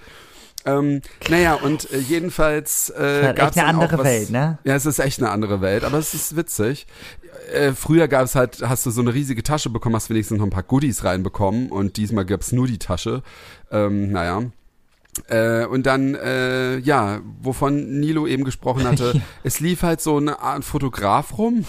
[0.65, 4.59] Ähm, naja, und äh, jedenfalls äh, halt gab's echt eine andere was, Welt, ne?
[4.63, 6.85] Ja, es ist echt eine andere Welt, aber es ist witzig.
[7.51, 10.45] Äh, früher gab es halt, hast du so eine riesige Tasche bekommen, hast wenigstens noch
[10.45, 13.23] ein paar Goodies reinbekommen und diesmal gab's nur die Tasche.
[13.71, 14.43] Ähm, naja.
[15.27, 20.39] Äh, und dann, äh, ja, wovon Nilo eben gesprochen hatte, es lief halt so eine
[20.39, 21.65] Art Fotograf rum,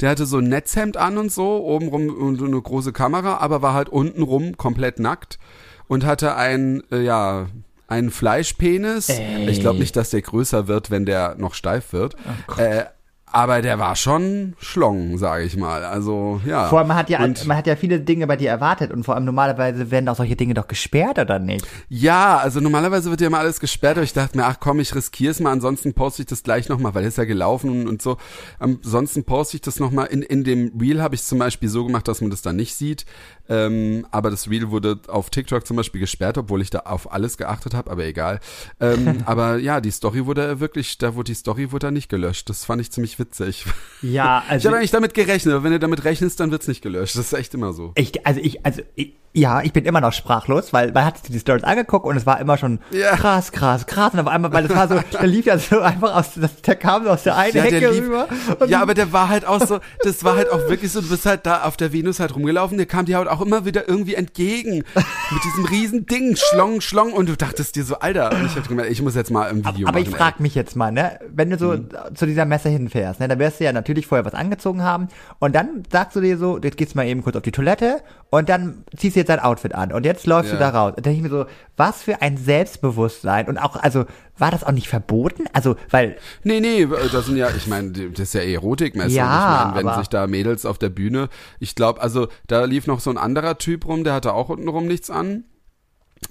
[0.00, 3.74] der hatte so ein Netzhemd an und so, obenrum und eine große Kamera, aber war
[3.74, 5.38] halt untenrum komplett nackt
[5.86, 7.46] und hatte ein, äh, ja,
[7.90, 9.08] einen Fleischpenis.
[9.08, 9.48] Ey.
[9.50, 12.14] Ich glaube nicht, dass der größer wird, wenn der noch steif wird.
[12.56, 12.84] äh,
[13.32, 15.84] aber der war schon schlong, sage ich mal.
[15.84, 16.68] Also, ja.
[16.68, 19.04] Vor allem, man hat ja, Und- man hat ja viele Dinge bei dir erwartet und
[19.04, 21.66] vor allem normalerweise werden auch solche Dinge doch gesperrt, oder nicht?
[21.88, 24.94] Ja, also normalerweise wird ja immer alles gesperrt, aber ich dachte mir, ach komm, ich
[24.94, 27.88] riskiere es mal, ansonsten poste ich das gleich nochmal, weil er ist ja gelaufen und,
[27.88, 28.16] und so.
[28.58, 30.06] Ansonsten poste ich das nochmal.
[30.06, 32.74] In, in dem Reel habe ich zum Beispiel so gemacht, dass man das dann nicht
[32.74, 33.06] sieht.
[33.48, 37.36] Ähm, aber das Reel wurde auf TikTok zum Beispiel gesperrt, obwohl ich da auf alles
[37.36, 38.38] geachtet habe, aber egal.
[38.80, 42.48] Ähm, aber ja, die Story wurde wirklich, da wurde die Story wurde da nicht gelöscht.
[42.48, 43.64] Das fand ich ziemlich witzig.
[44.02, 46.82] Ja, Ich also habe eigentlich damit gerechnet, aber wenn du damit rechnest, dann wird's nicht
[46.82, 47.16] gelöscht.
[47.16, 47.92] Das ist echt immer so.
[47.94, 51.30] ich, also ich, also ich, ja, ich bin immer noch sprachlos, weil man hat sich
[51.30, 53.14] die Stories angeguckt und es war immer schon Ja.
[53.14, 54.12] krass, krass, krass.
[54.12, 56.74] Und auf einmal, weil es war so, der lief ja so einfach aus, das, der
[56.74, 58.26] kam so aus der einen Ja, Hecke der lief, rüber.
[58.66, 61.26] Ja, aber der war halt auch so, das war halt auch wirklich so, du bist
[61.26, 64.14] halt da auf der Venus halt rumgelaufen, der kam dir halt auch immer wieder irgendwie
[64.14, 68.56] entgegen mit diesem riesen Ding, Schlong, Schlong und du dachtest dir so, Alter, und ich
[68.56, 70.10] hab gemeint, ich muss jetzt mal ein Video Aber machen.
[70.10, 71.76] ich frage mich jetzt mal, ne, wenn du so
[72.14, 75.54] zu dieser Messe hinfährst, ne, dann wirst du ja natürlich vorher was angezogen haben und
[75.54, 78.48] dann sagst du dir so, jetzt gehst du mal eben kurz auf die Toilette und
[78.48, 80.58] dann ziehst du jetzt dein Outfit an und jetzt läufst Ja.
[80.58, 80.92] du da raus.
[80.96, 81.46] Und denke ich mir so,
[81.76, 84.04] was für ein Selbstbewusstsein und auch, also,
[84.38, 85.44] war das auch nicht verboten?
[85.52, 89.14] Also, weil, Nee, nee, das sind ja, ich meine, das ist ja Erotikmesse.
[89.16, 92.86] Ja, ich meine, wenn sich da Mädels auf der Bühne, ich glaube, also da lief
[92.86, 95.44] noch so ein anderer Typ rum, der hatte auch untenrum nichts an.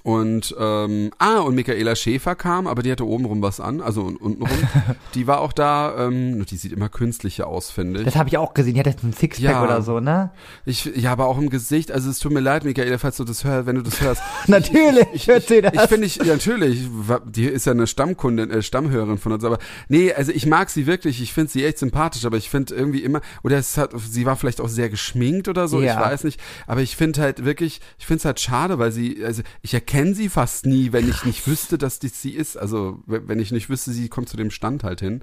[0.02, 4.16] Und ähm, ah, und Michaela Schäfer kam, aber die hatte obenrum was an, also un-
[4.16, 4.56] untenrum.
[5.14, 8.04] die war auch da, ähm, die sieht immer künstlicher aus, finde ich.
[8.06, 9.62] das habe ich auch gesehen, die hat jetzt ein Sixpack Ja.
[9.64, 10.30] oder so, ne?
[10.64, 11.90] Ich, ja, aber auch im Gesicht.
[11.92, 14.22] Also es tut mir leid, Michaela, falls du das hörst, wenn du das hörst.
[14.46, 15.72] Natürlich, ich, hört sie das.
[15.74, 16.88] Ich finde ich, ja, natürlich,
[17.26, 20.86] die ist ja eine Stammkundin, äh, Stammhörerin von uns, aber nee, also ich mag sie
[20.86, 24.24] wirklich, ich finde sie echt sympathisch, aber ich finde irgendwie immer, oder es hat, sie
[24.24, 25.94] war vielleicht auch sehr geschminkt oder so, Ja.
[25.94, 29.22] ich weiß nicht, aber ich finde halt wirklich, ich finde es halt schade, weil sie,
[29.24, 32.98] also ich erkenne sie fast nie, wenn ich nicht wüsste, dass das sie ist, also
[33.06, 35.22] wenn ich nicht wüsste, sie kommt zu dem Stand halt hin.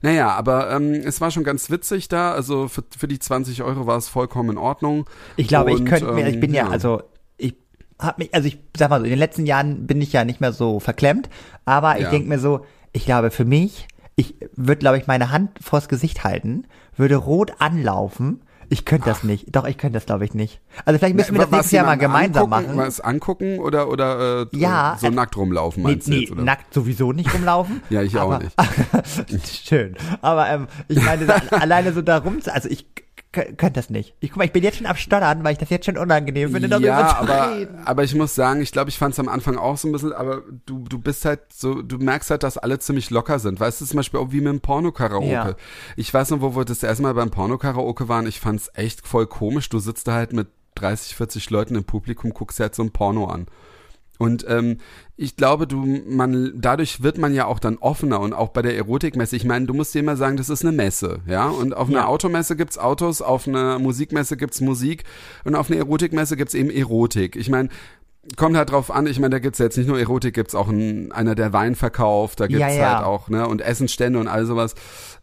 [0.00, 3.86] Naja, aber ähm, es war schon ganz witzig da, also für, für die 20 Euro
[3.86, 5.04] war es vollkommen in Ordnung.
[5.36, 7.02] Ich glaube, ich Und, könnte mir, ich ähm, bin ja, also
[7.36, 7.54] ich
[7.98, 10.40] habe mich, also ich sag mal so, in den letzten Jahren bin ich ja nicht
[10.40, 11.28] mehr so verklemmt,
[11.66, 12.10] aber ich Ja.
[12.10, 16.24] denk mir so, ich glaube für mich, ich würde, glaube ich, meine Hand vors Gesicht
[16.24, 16.64] halten,
[16.96, 18.40] würde rot anlaufen.
[18.70, 19.54] Ich könnte das nicht.
[19.54, 20.60] Doch, ich könnte das, glaube ich, nicht.
[20.84, 22.86] Also vielleicht müssen wir das nächstes Jahr mal gemeinsam angucken, machen.
[22.86, 26.32] Was angucken oder, oder äh, Ja, so äh, nackt rumlaufen, Nee, meinst du nee jetzt?
[26.32, 26.42] Oder?
[26.42, 27.82] nackt sowieso nicht rumlaufen.
[27.90, 28.54] Ja, ich auch aber, nicht.
[29.66, 29.96] Schön.
[30.20, 32.86] Aber ähm, ich meine, alleine so da rum, also ich
[33.32, 34.14] könnte das nicht.
[34.20, 36.50] Ich guck mal, ich bin jetzt schon am Stottern, weil ich das jetzt schon unangenehm
[36.50, 37.78] finde, darüber ja, zu aber, reden.
[37.84, 40.14] aber ich muss sagen, ich glaube, ich fand es am Anfang auch so ein bisschen,
[40.14, 43.60] aber du, du bist halt so, du merkst halt, dass alle ziemlich locker sind.
[43.60, 45.28] Weißt du, zum Beispiel auch wie mit dem Porno-Karaoke.
[45.30, 45.56] Ja.
[45.96, 49.26] Ich weiß noch, wo wir das erste Mal beim Porno-Karaoke waren, ich fand's echt voll
[49.26, 49.68] komisch.
[49.68, 52.92] Du sitzt da halt mit 30, 40 Leuten im Publikum, guckst dir halt so ein
[52.92, 53.46] Porno an.
[54.18, 54.78] Und ähm,
[55.16, 55.76] ich glaube, du,
[56.08, 59.36] man, dadurch wird man ja auch dann offener und auch bei der Erotikmesse.
[59.36, 61.48] Ich meine, du musst dir immer sagen, das ist eine Messe, ja.
[61.48, 65.04] Und auf einer Automesse gibt's Autos, auf einer Musikmesse gibt's Musik
[65.44, 67.36] und auf einer Erotikmesse gibt's eben Erotik.
[67.36, 67.68] Ich meine,
[68.36, 71.12] kommt halt drauf an, ich meine, da gibt's jetzt nicht nur Erotik, gibt's auch ein,
[71.12, 72.96] einer, der Wein verkauft, da gibt's ja, ja.
[72.96, 74.74] halt auch, ne, und Essensstände und all sowas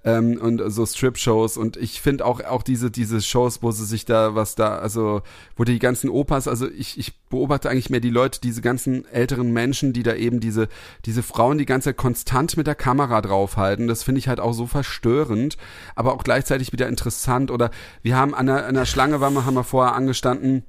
[0.06, 4.06] ähm, und so Strip-Shows und ich finde auch auch diese diese Shows, wo sie sich
[4.06, 5.22] da was da, also
[5.56, 9.52] wo die ganzen Opas, also ich ich beobachte eigentlich mehr die Leute, diese ganzen älteren
[9.52, 10.68] Menschen, die da eben diese
[11.06, 14.54] diese Frauen die ganze Zeit konstant mit der Kamera draufhalten, das finde ich halt auch
[14.54, 15.58] so verstörend,
[15.96, 17.72] aber auch gleichzeitig wieder interessant oder
[18.04, 20.64] wir haben an einer, an einer Schlange waren wir haben wir vorher angestanden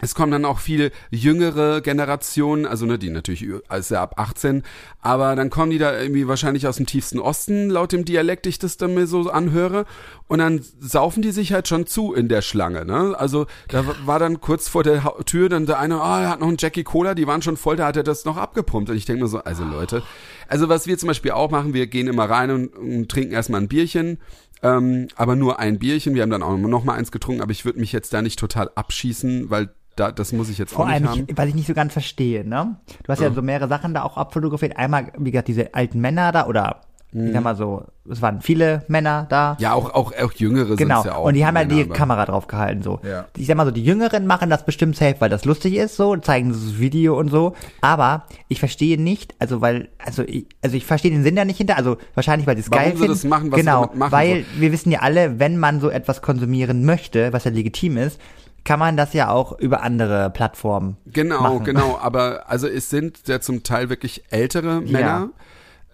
[0.00, 4.62] es kommen dann auch viele jüngere Generationen, also ne, die natürlich als ja ab 18,
[5.00, 8.58] aber dann kommen die da irgendwie wahrscheinlich aus dem tiefsten Osten, laut dem Dialekt, ich
[8.58, 9.86] das dann mir so anhöre,
[10.28, 13.14] und dann saufen die sich halt schon zu in der Schlange, ne?
[13.18, 16.40] Also da war dann kurz vor der Tür dann der eine, ah, oh, er hat
[16.40, 18.90] noch einen Jackie Cola, die waren schon voll, da hat er das noch abgepumpt.
[18.90, 20.02] Und ich denke mir so, also Leute,
[20.48, 23.60] also was wir zum Beispiel auch machen, wir gehen immer rein und, und trinken erstmal
[23.60, 24.18] ein Bierchen,
[24.62, 26.14] ähm, aber nur ein Bierchen.
[26.14, 28.38] Wir haben dann auch noch mal eins getrunken, aber ich würde mich jetzt da nicht
[28.38, 31.24] total abschießen, weil da, das muss ich jetzt Vor auch nicht allem, haben.
[31.26, 32.76] Ich, was ich nicht so ganz verstehe, ne?
[33.02, 34.76] Du hast ja, ja so mehrere Sachen da auch abfotografiert.
[34.76, 36.82] Einmal, wie gesagt, diese alten Männer da oder
[37.12, 37.44] ich sag mhm.
[37.44, 39.56] mal so, es waren viele Männer da.
[39.58, 41.04] Ja, auch, auch, auch Jüngere genau.
[41.04, 41.24] ja auch.
[41.24, 43.00] Und die haben ja die Kamera drauf gehalten, so.
[43.08, 43.26] Ja.
[43.36, 46.16] Ich sag mal so, die Jüngeren machen das bestimmt safe, weil das lustig ist, so,
[46.16, 47.54] zeigen das Video und so.
[47.80, 51.58] Aber ich verstehe nicht, also weil, also ich, also ich verstehe den Sinn ja nicht
[51.58, 53.08] hinter, also wahrscheinlich, weil sie es geil finden.
[53.08, 54.60] Das machen, was genau, machen, weil so.
[54.60, 58.20] wir wissen ja alle, wenn man so etwas konsumieren möchte, was ja legitim ist,
[58.64, 60.96] kann man das ja auch über andere Plattformen.
[61.06, 61.64] Genau, machen.
[61.64, 61.98] genau.
[62.02, 64.98] Aber also es sind ja zum Teil wirklich ältere Männer.
[64.98, 65.28] Ja.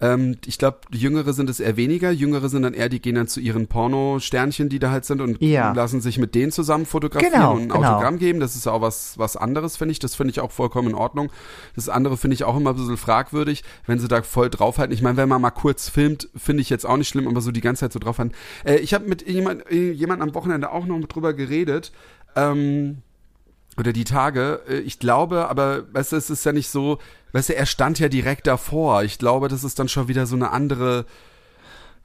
[0.03, 2.11] Ähm, ich glaube, Jüngere sind es eher weniger.
[2.11, 5.41] Jüngere sind dann eher, die gehen dann zu ihren Porno-Sternchen, die da halt sind und
[5.41, 5.71] ja.
[5.71, 7.93] lassen sich mit denen zusammen fotografieren genau, und ein genau.
[7.93, 8.41] Autogramm geben.
[8.41, 9.99] Das ist ja auch was, was anderes, finde ich.
[9.99, 11.31] Das finde ich auch vollkommen in Ordnung.
[11.77, 14.93] Das andere finde ich auch immer ein bisschen fragwürdig, wenn sie da voll draufhalten.
[14.93, 17.51] Ich meine, wenn man mal kurz filmt, finde ich jetzt auch nicht schlimm, aber so
[17.51, 18.35] die ganze Zeit so draufhalten.
[18.65, 21.93] Äh, ich habe mit jemand, äh, jemand am Wochenende auch noch drüber geredet,
[22.35, 22.97] ähm,
[23.77, 26.99] oder die Tage, äh, ich glaube, aber weißt du, es ist ja nicht so,
[27.31, 29.03] weißt du, er stand ja direkt davor.
[29.03, 31.05] Ich glaube, das ist dann schon wieder so eine andere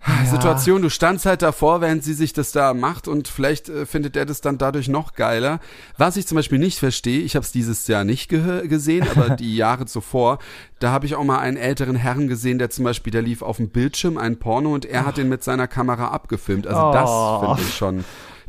[0.07, 0.25] ja.
[0.27, 0.83] Situation.
[0.83, 4.27] Du standst halt davor, während sie sich das da macht und vielleicht äh, findet er
[4.27, 5.61] das dann dadurch noch geiler.
[5.97, 9.57] Was ich zum Beispiel nicht verstehe, ich habe es dieses Jahr nicht gesehen, aber die
[9.57, 10.39] Jahre zuvor,
[10.79, 13.57] da habe ich auch mal einen älteren Herrn gesehen, der zum Beispiel, der lief auf
[13.57, 16.67] dem Bildschirm ein Porno und er hat den mit seiner Kamera abgefilmt.
[16.67, 16.93] Also oh.
[16.93, 18.05] das finde ich schon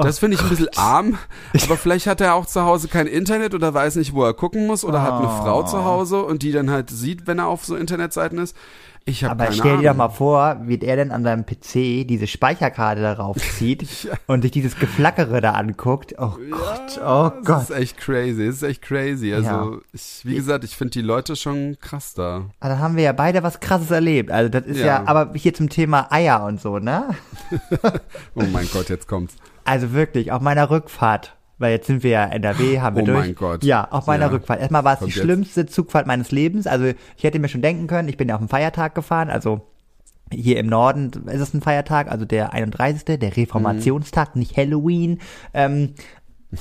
[0.06, 1.18] das finde ich ein bisschen arm,
[1.64, 4.68] aber vielleicht hat er auch zu Hause kein Internet oder weiß nicht, wo er gucken
[4.68, 5.02] muss oder oh.
[5.02, 8.40] hat eine Frau zu Hause und die dann halt sieht, wenn er auf so Internetseiten
[8.40, 8.56] ist.
[9.10, 12.28] Ich habe Aber stell dir doch mal vor, wie er denn an seinem PC diese
[12.28, 14.14] Speicherkarte darauf zieht ja.
[14.28, 16.14] und sich dieses Geflackere da anguckt.
[16.18, 17.48] Oh Gott, ja, oh Gott.
[17.48, 19.34] Das ist echt crazy, das ist echt crazy.
[19.34, 19.78] Also, ja.
[19.94, 22.46] ich, wie gesagt, ich finde die Leute schon krass da.
[22.60, 24.30] Also haben wir ja beide was krasses erlebt.
[24.32, 27.16] Also das ist ja, aber hier zum Thema Eier und so, ne?
[28.36, 29.36] oh mein Gott, jetzt kommt's.
[29.70, 33.18] Also wirklich, auf meiner Rückfahrt, weil jetzt sind wir ja NRW, haben wir oh durch.
[33.18, 33.64] Oh mein Gott.
[33.64, 34.32] Ja, auf meiner ja.
[34.32, 34.60] Rückfahrt.
[34.60, 36.66] Erstmal war es die schlimmste Zugfahrt meines Lebens.
[36.66, 39.62] Also ich hätte mir schon denken können, ich bin ja auf dem Feiertag gefahren, also
[40.34, 44.40] hier im Norden ist es ein Feiertag, also der 31., der Reformationstag, mhm.
[44.40, 45.20] nicht Halloween.
[45.54, 45.94] Ähm,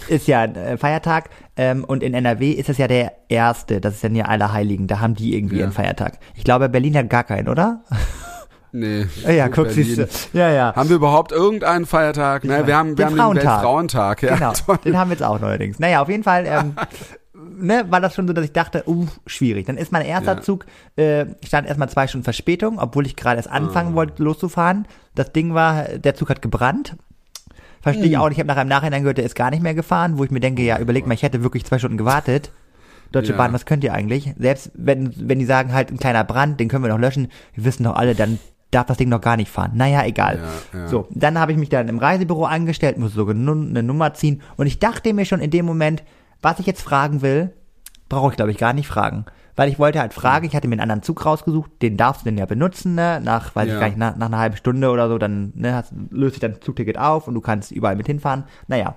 [0.08, 3.94] ist ja ein äh, Feiertag ähm, und in NRW ist es ja der erste, das
[3.94, 5.64] ist ja hier Allerheiligen, da haben die irgendwie ja.
[5.64, 6.18] einen Feiertag.
[6.34, 7.84] Ich glaube, Berlin hat gar keinen, oder?
[8.72, 9.06] Nee.
[9.26, 10.08] Ja, guck, siehst du.
[10.32, 10.74] Ja, ja.
[10.74, 12.44] Haben wir überhaupt irgendeinen Feiertag?
[12.44, 14.22] Ne, wir haben, wir den haben den Weltfrauentag.
[14.22, 14.78] Ja, genau, toll.
[14.84, 15.78] den haben wir jetzt auch neuerdings.
[15.78, 16.74] Naja, auf jeden Fall ähm,
[17.58, 19.66] ne, war das schon so, dass ich dachte, uh, schwierig.
[19.66, 20.40] Dann ist mein erster ja.
[20.40, 23.96] Zug, äh, ich stand erstmal zwei Stunden Verspätung, obwohl ich gerade erst anfangen oh.
[23.96, 24.86] wollte, loszufahren.
[25.14, 26.96] Das Ding war, der Zug hat gebrannt.
[27.80, 28.10] Verstehe hm.
[28.10, 28.38] ich auch nicht.
[28.38, 30.40] Ich habe nachher im Nachhinein gehört, der ist gar nicht mehr gefahren, wo ich mir
[30.40, 32.50] denke, ja, überleg mal, ich hätte wirklich zwei Stunden gewartet.
[33.12, 33.38] Deutsche ja.
[33.38, 34.34] Bahn, was könnt ihr eigentlich?
[34.38, 37.64] Selbst wenn, wenn die sagen halt ein kleiner Brand, den können wir noch löschen, wir
[37.64, 38.38] wissen doch alle, dann
[38.70, 39.72] darf das Ding noch gar nicht fahren.
[39.74, 40.40] Naja, egal.
[40.72, 40.88] Ja, ja.
[40.88, 44.66] So, dann habe ich mich dann im Reisebüro angestellt, muss sogar eine Nummer ziehen und
[44.66, 46.02] ich dachte mir schon in dem Moment,
[46.42, 47.54] was ich jetzt fragen will,
[48.08, 49.24] brauche ich glaube ich gar nicht fragen.
[49.56, 52.26] Weil ich wollte halt fragen, ich hatte mir einen anderen Zug rausgesucht, den darfst du
[52.26, 53.20] denn ja benutzen, ne?
[53.20, 53.74] Nach, weiß ja.
[53.74, 56.40] ich gar nicht, nach, nach einer halben Stunde oder so, dann ne, hast, löst sich
[56.40, 58.44] dein Zugticket auf und du kannst überall mit hinfahren.
[58.68, 58.94] Naja,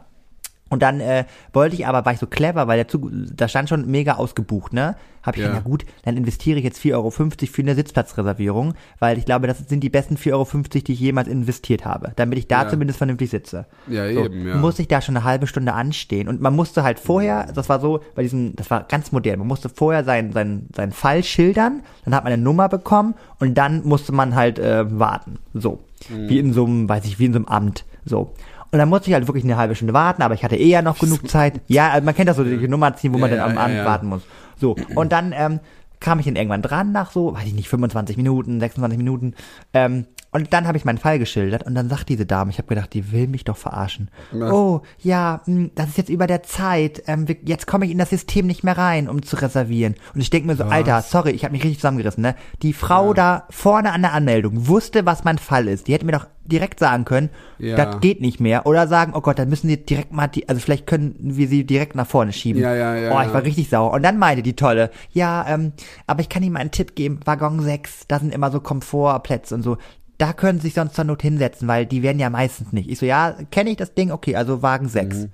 [0.72, 3.70] Und dann äh, wollte ich aber, war ich so clever, weil der Zug, da stand
[3.70, 4.96] schon mega ausgebucht, ne?
[5.22, 5.50] Hab ich Ja.
[5.50, 9.46] gedacht, na gut, dann investiere ich jetzt 4,50 Euro für eine Sitzplatzreservierung, weil ich glaube,
[9.48, 10.48] das sind die besten 4,50 Euro,
[10.88, 12.70] die ich jemals investiert habe, damit ich da Ja.
[12.70, 13.66] zumindest vernünftig sitze.
[13.88, 14.56] Ja, So, eben, ja.
[14.56, 16.28] Muss ich da schon eine halbe Stunde anstehen.
[16.28, 19.48] Und man musste halt vorher, das war so, bei diesem, das war ganz modern, man
[19.48, 23.86] musste vorher seinen, seinen, seinen Fall schildern, dann hat man eine Nummer bekommen und dann
[23.86, 25.38] musste man halt äh, warten.
[25.54, 25.84] So.
[26.10, 26.30] Mhm.
[26.30, 27.86] Wie in so einem, weiß ich, wie in so einem Amt.
[28.06, 28.34] So.
[28.72, 30.82] Und dann musste ich halt wirklich eine halbe Stunde warten, aber ich hatte eh ja
[30.82, 31.60] noch genug Zeit.
[31.68, 33.62] Ja, also man kennt das so, die Nummer ziehen, wo man Ja, dann am ja,
[33.64, 33.86] Abend ja.
[33.86, 34.22] warten muss.
[34.60, 34.76] So.
[34.96, 35.60] Und dann ähm,
[36.00, 39.34] kam ich dann irgendwann dran nach so, weiß ich nicht, 25 Minuten, 26 Minuten.
[39.74, 42.68] Ähm, und dann habe ich meinen Fall geschildert und dann sagt diese Dame, ich habe
[42.68, 44.10] gedacht, die will mich doch verarschen.
[44.32, 44.52] Was?
[44.52, 47.04] Oh, ja, mh, das ist jetzt über der Zeit.
[47.08, 49.96] Ähm, jetzt komme ich in das System nicht mehr rein, um zu reservieren.
[50.16, 52.22] Und ich denke mir so, Alter, sorry, ich habe mich richtig zusammengerissen.
[52.24, 52.36] Ne?
[52.62, 55.88] Die Frau da vorne an der Anmeldung wusste, was mein Fall ist.
[55.88, 57.76] Die hätte mir doch direkt sagen können, Ja.
[57.78, 58.66] das geht nicht mehr.
[58.66, 61.66] Oder sagen, oh Gott, dann müssen sie direkt mal, die, also vielleicht können wir sie
[61.66, 62.62] direkt nach vorne schieben.
[62.62, 63.34] Ja, ja, ja, Oh, ich ja.
[63.34, 63.92] war richtig sauer.
[63.94, 65.74] Und dann meinte die Tolle, ja, ähm,
[66.08, 69.54] aber ich kann Ihnen mal einen Tipp geben, Waggon 6, da sind immer so Komfortplätze
[69.56, 69.78] und so.
[70.22, 72.88] Da können Sie sich sonst zur Not hinsetzen, weil die werden ja meistens nicht.
[72.92, 74.12] Ich so, ja, kenne ich das Ding?
[74.12, 75.16] Okay, also Wagen 6.
[75.18, 75.32] Mhm.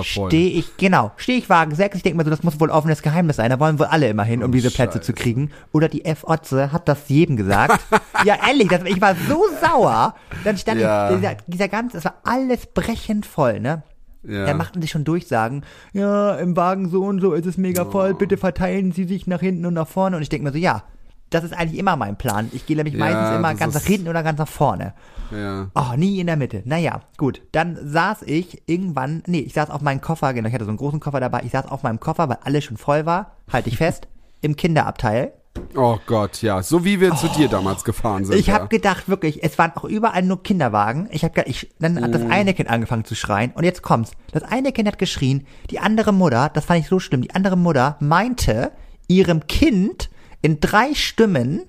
[0.02, 3.00] Stehe ich, genau, stehe ich Wagen 6, ich denke mir so, das muss wohl offenes
[3.02, 5.00] Geheimnis sein, da wollen wohl alle immer hin, um Oh, diese Plätze Scheiße.
[5.06, 5.50] zu kriegen.
[5.72, 7.80] Oder die F-Otze hat das jedem gesagt.
[8.24, 10.14] ja, ehrlich, das, ich war so sauer.
[10.44, 11.10] Dann stand Ja.
[11.10, 13.82] ich, dieser, dieser ganze, es war alles brechend voll, ne?
[14.22, 14.46] Ja.
[14.46, 18.14] Da machten sie schon Durchsagen, ja, im Wagen so und so ist es mega voll,
[18.14, 20.16] bitte verteilen Sie sich nach hinten und nach vorne.
[20.16, 20.82] Und ich denke mir so, ja,
[21.30, 22.48] das ist eigentlich immer mein Plan.
[22.52, 24.94] Ich gehe nämlich Ja, meistens immer ganz nach hinten oder ganz nach vorne.
[25.30, 25.70] Ja.
[25.74, 26.62] Oh, nie in der Mitte.
[26.64, 27.42] Naja, gut.
[27.52, 30.78] Dann saß ich irgendwann, nee, ich saß auf meinem Koffer, genau, ich hatte so einen
[30.78, 33.76] großen Koffer dabei, ich saß auf meinem Koffer, weil alles schon voll war, halte ich
[33.76, 34.08] fest,
[34.40, 35.32] im Kinderabteil.
[35.74, 36.62] Oh Gott, ja.
[36.62, 38.38] So wie wir zu dir damals gefahren sind.
[38.38, 38.54] Ich ja.
[38.54, 41.08] habe gedacht, wirklich, es waren auch überall nur Kinderwagen.
[41.10, 42.30] Ich habe ich, dann hat das Mm.
[42.30, 44.12] eine Kind angefangen zu schreien und jetzt kommt's.
[44.32, 47.56] Das eine Kind hat geschrien, die andere Mutter, das fand ich so schlimm, die andere
[47.56, 48.72] Mutter meinte,
[49.08, 50.10] ihrem Kind
[50.42, 51.62] in drei Stimmen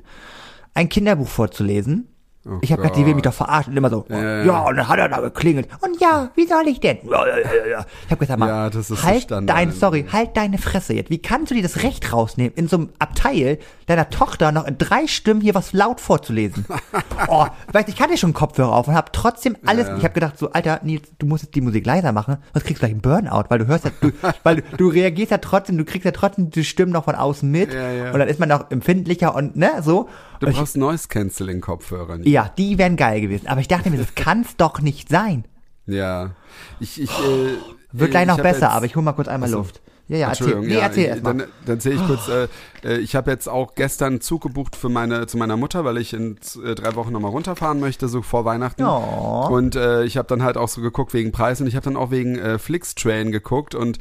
[0.74, 2.09] ein Kinderbuch vorzulesen.
[2.46, 3.74] Oh ich habe gedacht, die will mich doch verarschen.
[3.74, 5.68] Und immer so, Ja, ja, und dann hat er da geklingelt.
[5.82, 7.00] Und ja, wie soll ich denn?
[7.04, 7.86] Ja, ja, ja, ja.
[8.06, 9.58] Ich habe gesagt, mal, Ja, halt Standard.
[9.58, 11.10] dein, sorry, halt deine Fresse jetzt.
[11.10, 14.78] Wie kannst du dir das Recht rausnehmen, in so einem Abteil deiner Tochter noch in
[14.78, 16.66] drei Stimmen hier was laut vorzulesen?
[17.28, 19.98] oh, weißt ich hatte schon Kopfhörer auf und habe trotzdem alles, Ja, ja.
[19.98, 22.82] ich habe gedacht so, Alter, Nils, du musst jetzt die Musik leiser machen, sonst kriegst
[22.82, 24.12] du gleich einen Burnout, weil du hörst ja, du,
[24.44, 27.52] weil du, du reagierst ja trotzdem, du kriegst ja trotzdem die Stimmen noch von außen
[27.52, 30.08] mit und dann ist man noch empfindlicher und ne, so.
[30.40, 32.20] Du brauchst Noise Cancelling Kopfhörer.
[32.24, 35.46] ja, die wären geil gewesen, aber ich dachte mir, das kann's doch nicht sein.
[35.86, 36.32] Ja.
[36.80, 37.56] Ich, ich, äh,
[37.92, 39.82] Wird äh, gleich ich noch besser, jetzt- aber ich hol mal kurz einmal Luft.
[40.08, 40.60] Ja, ja, erzähl.
[40.62, 41.34] Nee, ja, erzähl ich, erst mal.
[41.36, 42.48] dann, dann sehe ich kurz, äh,
[42.84, 46.14] äh, ich habe jetzt auch gestern Zug gebucht für meine, zu meiner Mutter, weil ich
[46.14, 48.84] in äh, drei Wochen nochmal runterfahren möchte, so vor Weihnachten.
[48.84, 49.48] Oh.
[49.52, 51.96] Und äh, ich habe dann halt auch so geguckt wegen Preisen und ich habe dann
[51.96, 54.00] auch wegen äh, Flixtrain geguckt und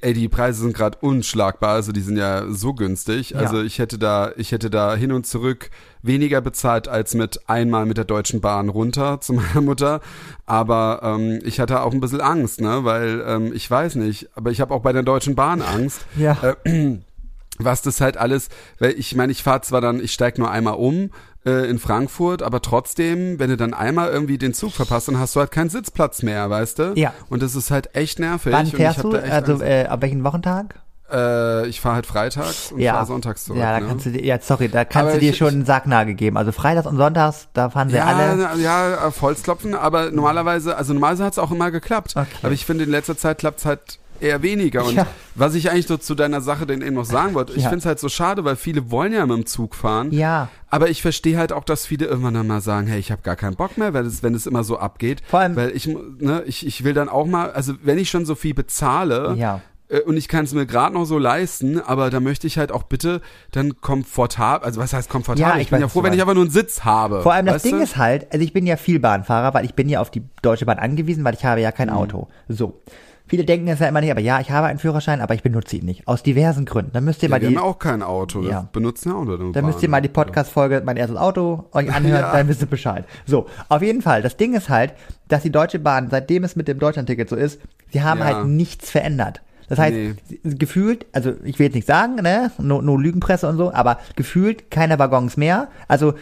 [0.00, 3.36] ey, die Preise sind gerade unschlagbar, also die sind ja so günstig.
[3.36, 3.62] Also Ja.
[3.64, 5.70] ich hätte da, ich hätte da hin und zurück
[6.02, 10.00] weniger bezahlt als mit einmal mit der Deutschen Bahn runter zu meiner Mutter.
[10.46, 12.84] Aber ähm, ich hatte auch ein bisschen Angst, ne?
[12.84, 16.00] Weil ähm, ich weiß nicht, aber ich habe auch bei der Deutschen Bahn Angst.
[16.16, 16.36] Ja.
[16.64, 16.98] Äh,
[17.58, 20.74] was das halt alles, weil ich meine, ich fahre zwar dann, ich steig nur einmal
[20.74, 21.10] um
[21.44, 25.34] äh, in Frankfurt, aber trotzdem, wenn du dann einmal irgendwie den Zug verpasst, dann hast
[25.36, 26.92] du halt keinen Sitzplatz mehr, weißt du?
[26.96, 27.12] Ja.
[27.28, 28.52] Und das ist halt echt nervig.
[28.52, 29.12] Wann fährst du?
[29.12, 30.76] Also, äh, ab welchem Wochentag?
[31.12, 32.94] äh, ich fahre halt freitags und ja.
[32.94, 33.60] fahre sonntags zurück.
[33.60, 33.86] Ja, da ne?
[33.86, 36.36] kannst du dir, ja, sorry, da kannst Aber du dir ich- schon einen Sacknagel geben.
[36.36, 38.60] Also Freitags und Sonntags, da fahren sie ja, alle.
[38.60, 42.14] ja, auf Holz klopfen, aber normalerweise, also normalerweise hat's auch immer geklappt.
[42.16, 42.26] Okay.
[42.42, 44.84] Aber ich finde, in letzter Zeit klappt's halt eher weniger.
[44.86, 45.06] Und Ja.
[45.34, 47.68] was ich eigentlich so zu deiner Sache denn eben noch sagen wollte, ich Ja.
[47.68, 50.10] finde es halt so schade, weil viele wollen ja mit dem Zug fahren.
[50.12, 50.48] Ja.
[50.70, 53.36] Aber ich verstehe halt auch, dass viele irgendwann dann mal sagen, hey, ich habe gar
[53.36, 55.22] keinen Bock mehr, weil es, wenn es immer so abgeht.
[55.28, 55.86] Vor allem- weil ich,
[56.18, 59.60] ne, ich, ich will dann auch mal, also wenn ich schon so viel bezahle, Ja.
[59.88, 62.72] äh, und ich kann es mir gerade noch so leisten, aber da möchte ich halt
[62.72, 65.50] auch bitte dann komfortabel, also was heißt komfortabel?
[65.50, 67.20] Ja, ich, ich bin ja froh, wenn ich einfach nur einen Sitz habe.
[67.22, 67.82] Vor allem das Ding du?
[67.82, 70.64] ist halt, also ich bin ja viel Bahnfahrer, weil ich bin ja auf die Deutsche
[70.64, 71.74] Bahn angewiesen, weil ich habe ja Mhm.
[71.74, 72.28] kein Auto.
[72.48, 72.80] So.
[73.28, 75.76] Viele denken es ja immer nicht, aber ja, ich habe einen Führerschein, aber ich benutze
[75.76, 76.06] ihn nicht.
[76.06, 76.92] Aus diversen Gründen.
[76.92, 78.68] Dann müsst ihr ja, mal wir die, haben ja auch kein Auto, wir Ja.
[78.72, 79.90] benutzen ja auch nur dann müsst ihr Bahn.
[79.92, 82.32] mal die Podcast-Folge Mein erstes Auto euch anhören, Ja.
[82.32, 83.04] dann wisst ihr Bescheid.
[83.26, 84.22] So, auf jeden Fall.
[84.22, 84.92] Das Ding ist halt,
[85.28, 88.26] dass die Deutsche Bahn, seitdem es mit dem Deutschlandticket so ist, sie haben Ja.
[88.26, 89.40] halt nichts verändert.
[89.68, 90.14] Das heißt, Nee.
[90.44, 94.70] gefühlt, also ich will jetzt nicht sagen, ne, no, no Lügenpresse und so, aber gefühlt
[94.70, 95.68] keine Waggons mehr.
[95.88, 96.12] Also,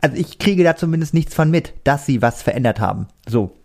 [0.00, 3.08] also ich kriege da zumindest nichts von mit, dass sie was verändert haben.
[3.28, 3.56] So.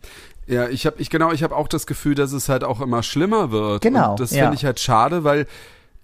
[0.47, 3.03] Ja, ich habe ich genau, ich habe auch das Gefühl, dass es halt auch immer
[3.03, 3.81] schlimmer wird.
[3.81, 4.43] Genau, Und das ja.
[4.43, 5.47] finde ich halt schade, weil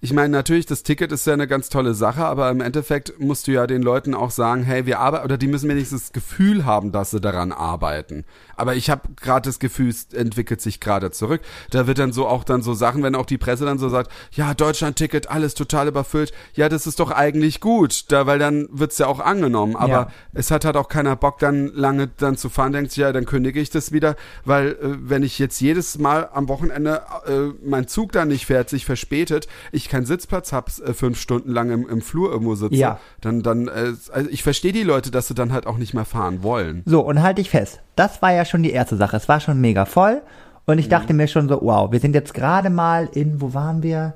[0.04, 3.46] ich meine, natürlich, das Ticket ist ja eine ganz tolle Sache, aber im Endeffekt musst
[3.46, 6.64] du ja den Leuten auch sagen, hey, wir arbeiten, oder die müssen wenigstens das Gefühl
[6.64, 8.24] haben, dass sie daran arbeiten.
[8.62, 11.40] Aber ich habe gerade das Gefühl, es entwickelt sich gerade zurück.
[11.70, 14.08] Da wird dann so auch dann so Sachen, wenn auch die Presse dann so sagt,
[14.30, 16.32] ja, Deutschland-Ticket, alles total überfüllt.
[16.54, 19.74] Ja, das ist doch eigentlich gut, da, weil dann wird's ja auch angenommen.
[19.74, 20.08] Aber Ja.
[20.32, 23.58] es hat halt auch keiner Bock, dann lange dann zu fahren, denkt, ja, dann kündige
[23.58, 28.12] ich das wieder, weil äh, wenn ich jetzt jedes Mal am Wochenende äh, mein Zug
[28.12, 32.00] dann nicht fährt, sich verspätet, ich keinen Sitzplatz hab, äh, fünf Stunden lang im, im
[32.00, 33.00] Flur irgendwo sitze, Ja.
[33.22, 36.04] dann, dann, äh, also ich verstehe die Leute, dass sie dann halt auch nicht mehr
[36.04, 36.82] fahren wollen.
[36.86, 37.80] So, und halte ich fest.
[37.96, 39.16] Das war ja schon die erste Sache.
[39.16, 40.22] Es war schon mega voll.
[40.64, 43.82] Und ich dachte mir schon so, wow, wir sind jetzt gerade mal in, wo waren
[43.82, 44.14] wir?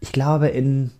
[0.00, 0.90] Ich glaube in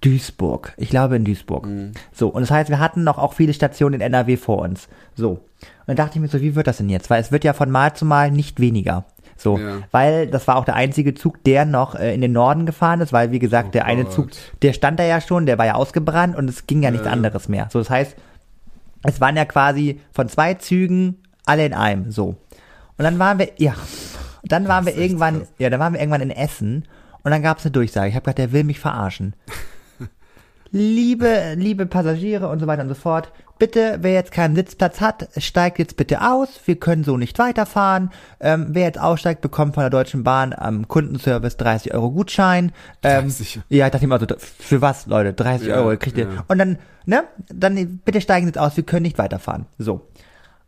[0.00, 0.74] Duisburg.
[0.76, 1.68] Ich glaube in Duisburg.
[2.12, 4.88] So, und das heißt, wir hatten noch auch viele Stationen in NRW vor uns.
[5.14, 5.30] So.
[5.30, 5.40] Und
[5.86, 7.10] dann dachte ich mir so, wie wird das denn jetzt?
[7.10, 9.04] Weil es wird ja von Mal zu Mal nicht weniger.
[9.36, 9.78] So, Ja.
[9.90, 13.12] weil das war auch der einzige Zug, der noch äh, in den Norden gefahren ist,
[13.12, 14.12] weil wie gesagt, der eine Gott.
[14.12, 14.28] Zug,
[14.62, 17.48] der stand da ja schon, der war ja ausgebrannt und es ging ja nichts anderes
[17.48, 17.68] mehr.
[17.70, 18.16] So, das heißt,
[19.02, 21.16] es waren ja quasi von zwei Zügen
[21.46, 22.28] alle in einem, so.
[22.96, 23.74] Und dann waren wir, ja,
[24.44, 25.48] dann waren wir irgendwann, krass.
[25.58, 26.84] ja, dann waren wir irgendwann in Essen
[27.22, 28.08] und dann gab es eine Durchsage.
[28.08, 29.34] Ich habe gedacht, der will mich verarschen.
[30.70, 35.28] liebe, liebe Passagiere und so weiter und so fort, bitte, wer jetzt keinen Sitzplatz hat,
[35.36, 36.48] steigt jetzt bitte aus.
[36.64, 38.10] Wir können so nicht weiterfahren.
[38.40, 42.72] Ähm, wer jetzt aussteigt, bekommt von der Deutschen Bahn am Kundenservice 30 Euro Gutschein.
[43.02, 43.60] Ähm, 30?
[43.68, 45.32] ja, ich dachte immer so, für was, Leute?
[45.32, 46.24] 30 Ja, Euro kriegt ihr.
[46.28, 46.44] ja.
[46.48, 47.22] Und dann, ne,
[47.52, 49.66] dann bitte steigen Sie jetzt aus, wir können nicht weiterfahren.
[49.78, 50.08] So.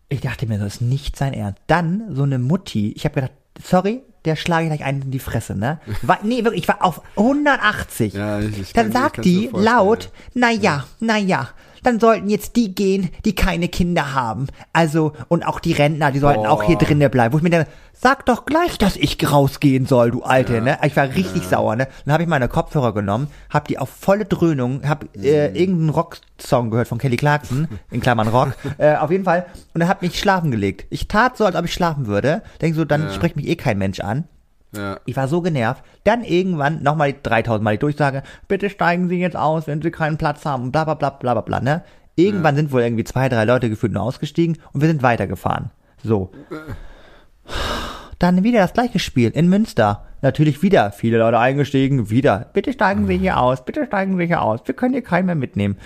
[0.09, 1.61] Ich dachte mir, das ist nicht sein Ernst.
[1.66, 3.32] Dann so eine Mutti, ich habe gedacht,
[3.62, 5.80] sorry, der schlage ich gleich einen in die Fresse, ne?
[6.02, 8.12] War, nee, wirklich, ich war auf 180.
[8.14, 11.48] Ja, ich- ich dann kann- sagt die laut, ja, na ja,
[11.87, 14.49] dann sollten jetzt die gehen, die keine Kinder haben.
[14.72, 16.84] Also, und auch die Rentner, die sollten auch hier Boah.
[16.87, 17.32] drinnen bleiben.
[17.32, 20.78] Wo ich mir denke, sag doch gleich, dass ich rausgehen soll, du Alte, ne?
[20.84, 21.89] Ich war richtig sauer, ne?
[22.05, 25.55] Dann habe ich meine Kopfhörer genommen, hab die auf volle Dröhnung, hab äh, Mhm.
[25.55, 29.89] irgendeinen Rocksong gehört von Kelly Clarkson, in Klammern Rock, äh, auf jeden Fall, und dann
[29.89, 30.87] hab mich schlafen gelegt.
[30.91, 32.43] Ich tat so, als ob ich schlafen würde.
[32.61, 33.11] Denk so, dann Ja.
[33.11, 34.24] spricht mich eh kein Mensch an.
[34.77, 35.01] Ja.
[35.05, 35.83] Ich war so genervt.
[36.05, 40.18] Dann irgendwann nochmal 3000 Mal die Durchsage, bitte steigen Sie jetzt aus, wenn Sie keinen
[40.18, 41.83] Platz haben, und bla bla bla bla bla bla, ne?
[42.16, 45.70] Irgendwann sind wohl irgendwie zwei, drei Leute gefühlt nur ausgestiegen und wir sind weitergefahren.
[46.03, 46.31] So.
[48.18, 50.07] Dann wieder das gleiche Spiel in Münster.
[50.22, 52.51] Natürlich wieder viele Leute eingestiegen, wieder.
[52.55, 54.61] Bitte steigen Sie hier aus, bitte steigen Sie hier aus.
[54.64, 55.77] Wir können hier keinen mehr mitnehmen.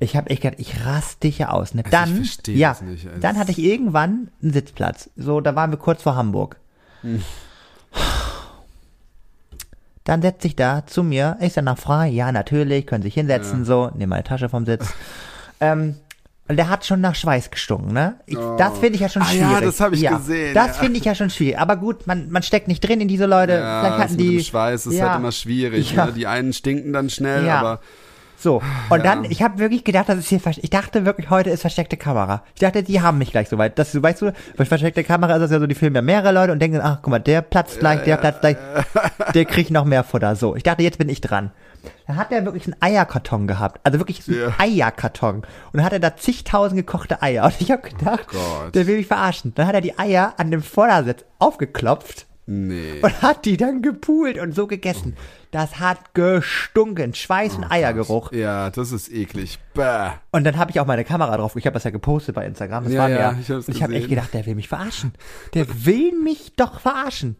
[0.00, 1.74] Ich habe echt gedacht, ich raste hier aus.
[1.74, 1.84] Ne?
[1.90, 5.10] Dann, versteh ja, nicht, also dann hatte ich irgendwann einen Sitzplatz.
[5.16, 6.56] So, da waren wir kurz vor Hamburg.
[10.04, 13.64] Dann setzt sich da zu mir, ich sag nach frei, ja, natürlich, können sich hinsetzen,
[13.64, 14.86] so, nehme meine Tasche vom Sitz.
[15.60, 15.96] ähm,
[16.46, 18.16] und der hat schon nach Schweiß gestunken, ne?
[18.26, 19.64] Ich, Das finde ich ja schon Ah ja, schwierig.
[19.64, 20.72] das hab ich gesehen, Das ja.
[20.74, 21.58] finde ich ja schon schwierig.
[21.58, 23.54] Aber gut, man, man steckt nicht drin in diese Leute.
[23.54, 24.36] Ja, Vielleicht das hatten mit die.
[24.36, 25.92] dem Schweiß ist ja, halt immer schwierig.
[25.94, 26.04] Ja.
[26.04, 26.12] Ne?
[26.12, 27.60] Die einen stinken dann schnell, Ja.
[27.60, 27.80] aber
[28.36, 29.14] So, und Ja.
[29.14, 32.42] dann, ich habe wirklich gedacht, das ist hier, ich dachte wirklich, heute ist versteckte Kamera.
[32.54, 33.78] Ich dachte, die haben mich gleich so weit.
[33.78, 36.52] Das, weißt du, bei versteckte Kamera ist das ja so, die filmen ja mehrere Leute
[36.52, 38.56] und denken, ach, guck mal, der platzt gleich, der platzt gleich,
[39.34, 40.36] der kriegt noch mehr Futter.
[40.36, 41.52] So, ich dachte, jetzt bin ich dran.
[42.06, 44.54] Dann hat er wirklich einen Eierkarton gehabt, also wirklich einen Ja.
[44.58, 45.36] Eierkarton.
[45.36, 47.44] Und dann hat er da zigtausend gekochte Eier.
[47.44, 48.74] Und ich habe gedacht, Gott.
[48.74, 49.52] der will mich verarschen.
[49.54, 53.00] Dann hat er die Eier an dem Vordersitz aufgeklopft nee.
[53.02, 55.16] und hat die dann gepult und so gegessen.
[55.54, 58.32] Das hat gestunken, Schweiß und Eiergeruch.
[58.32, 59.60] Ja, das ist eklig.
[59.72, 60.08] Bäh.
[60.32, 61.54] Und dann habe ich auch meine Kamera drauf.
[61.54, 62.82] Ich habe das ja gepostet bei Instagram.
[62.82, 64.08] Das Ja, war ja, ich habe echt gesehen.
[64.08, 65.12] gedacht, der will mich verarschen.
[65.54, 67.36] Der will mich doch verarschen.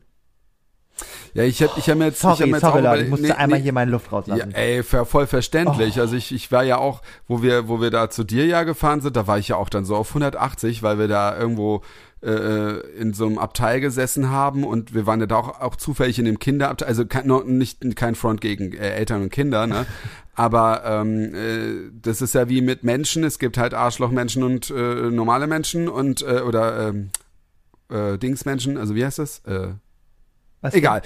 [1.32, 3.02] Ja, ich hab, ich hab mir jetzt, ich hab Sorry, mir jetzt sorry auch Leute,
[3.02, 4.54] ich musste nee, einmal nee, hier meine Luft Ja, rauslassen.
[4.54, 5.26] ey, ver- voll Oh.
[5.26, 5.98] verständlich.
[5.98, 9.00] Also ich, ich war ja auch, wo wir, wo wir da zu dir ja gefahren
[9.00, 11.82] sind, da war ich ja auch dann so auf 180, weil wir da irgendwo
[12.24, 16.18] äh, in so einem Abteil gesessen haben und wir waren ja da auch, auch zufällig
[16.18, 19.86] in dem Kinderabteil, also kein, noch nicht kein Front gegen äh, Eltern und Kinder, ne?
[20.36, 23.22] Aber ähm, äh, das ist ja wie mit Menschen.
[23.22, 27.10] Es gibt halt Arschlochmenschen und äh, normale Menschen und äh, oder ähm,
[27.88, 28.76] äh, Dingsmenschen.
[28.76, 29.40] Also wie heißt das?
[29.46, 29.74] Äh,
[30.64, 31.02] Was Egal.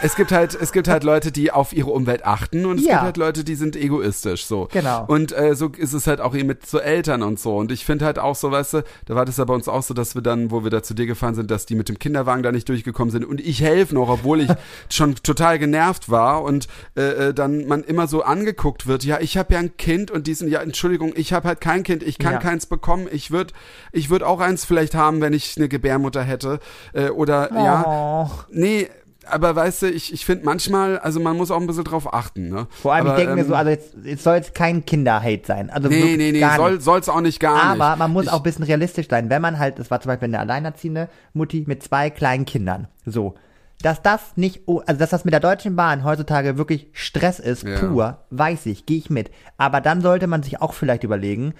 [0.00, 2.92] Es gibt halt, es gibt halt Leute, die auf ihre Umwelt achten und es Ja.
[2.92, 4.68] gibt halt Leute, die sind egoistisch, so.
[4.72, 5.04] Genau.
[5.06, 7.56] Und äh, so ist es halt auch eben mit so Eltern und so.
[7.58, 9.82] Und ich finde halt auch so, weißt du, da war das ja bei uns auch
[9.82, 11.98] so, dass wir dann, wo wir da zu dir gefahren sind, dass die mit dem
[11.98, 14.50] Kinderwagen da nicht durchgekommen sind und ich helfe noch, obwohl ich
[14.88, 19.36] schon total genervt war und äh, äh, dann man immer so angeguckt wird, ja, ich
[19.36, 22.32] habe ja ein Kind und diesen, ja, Entschuldigung, ich habe halt kein Kind, ich kann
[22.32, 22.38] Ja.
[22.38, 23.52] keins bekommen, ich würde
[23.92, 26.60] ich würd auch eins vielleicht haben, wenn ich eine Gebärmutter hätte.
[26.94, 28.30] Äh, oder ja, Oh.
[28.50, 28.88] Nee,
[29.28, 32.48] aber weißt du, ich, ich finde manchmal, also man muss auch ein bisschen drauf achten,
[32.48, 32.66] ne?
[32.70, 35.42] Vor allem, aber, ich denke mir ähm, so, also jetzt, jetzt soll es kein Kinderhate
[35.46, 35.70] sein.
[35.70, 37.82] Also Nee, nee, nee, soll, soll's auch nicht gar nicht.
[37.82, 39.30] Aber man muss ich, auch ein bisschen realistisch sein.
[39.30, 42.88] Wenn man halt, das war zum Beispiel eine alleinerziehende Mutti mit zwei kleinen Kindern.
[43.06, 43.34] So.
[43.82, 47.64] Dass das nicht, oh, also dass das mit der Deutschen Bahn heutzutage wirklich Stress ist,
[47.64, 47.78] Ja.
[47.78, 49.30] pur, weiß ich, gehe ich mit.
[49.58, 51.54] Aber dann sollte man sich auch vielleicht überlegen,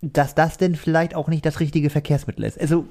[0.00, 2.60] dass das denn vielleicht auch nicht das richtige Verkehrsmittel ist.
[2.60, 2.86] Also,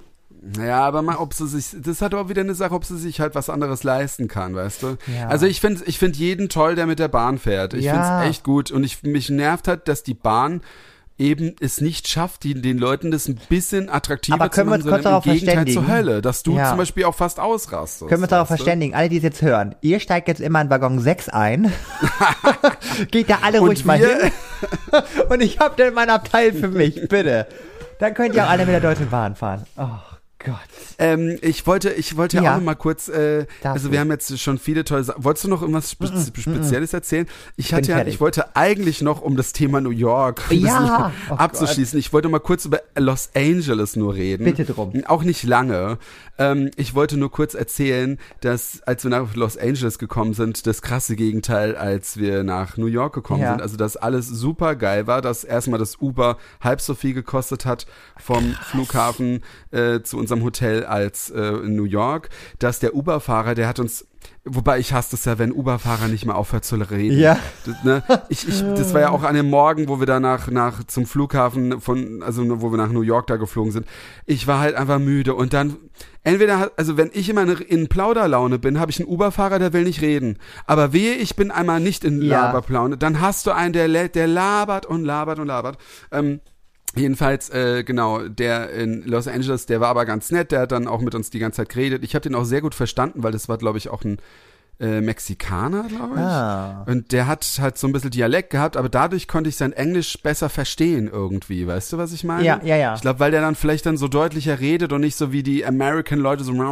[0.64, 3.20] Ja, aber mal, ob sie sich, das hat auch wieder eine Sache, ob sie sich
[3.20, 4.98] halt was anderes leisten kann, weißt du?
[5.18, 5.28] Ja.
[5.28, 7.74] Also ich finde, ich finde jeden toll, der mit der Bahn fährt.
[7.74, 7.94] Ich Ja.
[7.94, 10.62] finde es echt gut und ich, mich nervt halt, dass die Bahn
[11.20, 14.78] eben es nicht schafft, die, den Leuten das ein bisschen attraktiver Aber können zu wir
[14.78, 15.86] machen, uns kurz sondern darauf im Gegenteil verständigen?
[15.88, 16.70] zur Hölle, dass du Ja.
[16.70, 18.08] zum Beispiel auch fast ausrastest.
[18.08, 20.70] können wir uns darauf verständigen, alle, die es jetzt hören, ihr steigt jetzt immer in
[20.70, 21.74] Waggon 6 ein,
[23.12, 24.32] geht da alle ruhig mal wir- hin
[25.30, 27.48] und ich hab dann mein Abteil für mich, bitte.
[28.00, 29.66] Dann könnt ihr auch alle mit der Deutschen Bahn fahren.
[29.76, 29.88] Oh
[30.40, 30.56] Gott.
[31.00, 34.40] Ähm, ich wollte, ich wollte ja, auch noch mal kurz, äh, also wir haben jetzt
[34.40, 35.24] schon viele tolle Sachen.
[35.24, 37.28] Wolltest du noch irgendwas Spe Spezielles erzählen?
[37.56, 41.12] Ich hatte bin ja, ich wollte eigentlich noch um das Thema New York Ja.
[41.30, 41.98] Oh abzuschließen.
[42.00, 44.46] Ich wollte mal kurz über Los Angeles nur reden.
[44.46, 44.94] Bitte drum.
[45.08, 45.98] Auch nicht lange.
[46.38, 50.82] Ähm, ich wollte nur kurz erzählen, dass als wir nach Los Angeles gekommen sind, das
[50.82, 53.52] krasse Gegenteil, als wir nach New York gekommen Ja.
[53.52, 53.62] sind.
[53.62, 57.88] Also dass alles super geil war, dass erstmal das Uber halb so viel gekostet hat
[58.18, 62.30] vom Flughafen äh, zu unserem Hotel als äh, in New York,
[62.60, 64.06] dass der Uber-Fahrer, der hat uns
[64.50, 67.18] Wobei ich hasse es ja, wenn Uber-Fahrer nicht mehr aufhört zu reden.
[67.20, 67.38] Ja.
[67.66, 68.04] Das, ne?
[68.30, 71.06] ich, ich, das war ja auch an dem Morgen, wo wir da nach, nach zum
[71.06, 73.86] Flughafen von, also wo wir nach New York da geflogen sind.
[74.26, 75.76] Ich war halt einfach müde und dann
[76.24, 80.02] entweder, also wenn ich immer in, Plauderlaune bin, habe ich einen Uber-Fahrer, der will nicht
[80.02, 80.38] reden.
[80.66, 82.46] Aber wehe, ich bin einmal nicht in Ja.
[82.46, 85.78] Laberplaune, dann hast du einen, der, der labert und labert und labert.
[86.12, 86.40] Ähm,
[86.98, 90.88] Jedenfalls, äh, genau, der in Los Angeles, der war aber ganz nett, der hat dann
[90.88, 92.04] auch mit uns die ganze Zeit geredet.
[92.04, 94.18] Ich habe den auch sehr gut verstanden, weil das war, glaube ich, auch ein
[94.80, 96.22] äh, Mexikaner, glaube ich.
[96.22, 96.84] Ah.
[96.88, 100.18] Und der hat halt so ein bisschen Dialekt gehabt, aber dadurch konnte ich sein Englisch
[100.22, 101.66] besser verstehen irgendwie.
[101.66, 102.44] Weißt du, was ich meine?
[102.46, 102.96] Ja, ja, ja.
[102.96, 105.66] Ich glaube, weil der dann vielleicht dann so deutlicher redet und nicht so wie die
[105.66, 106.54] American Leute so.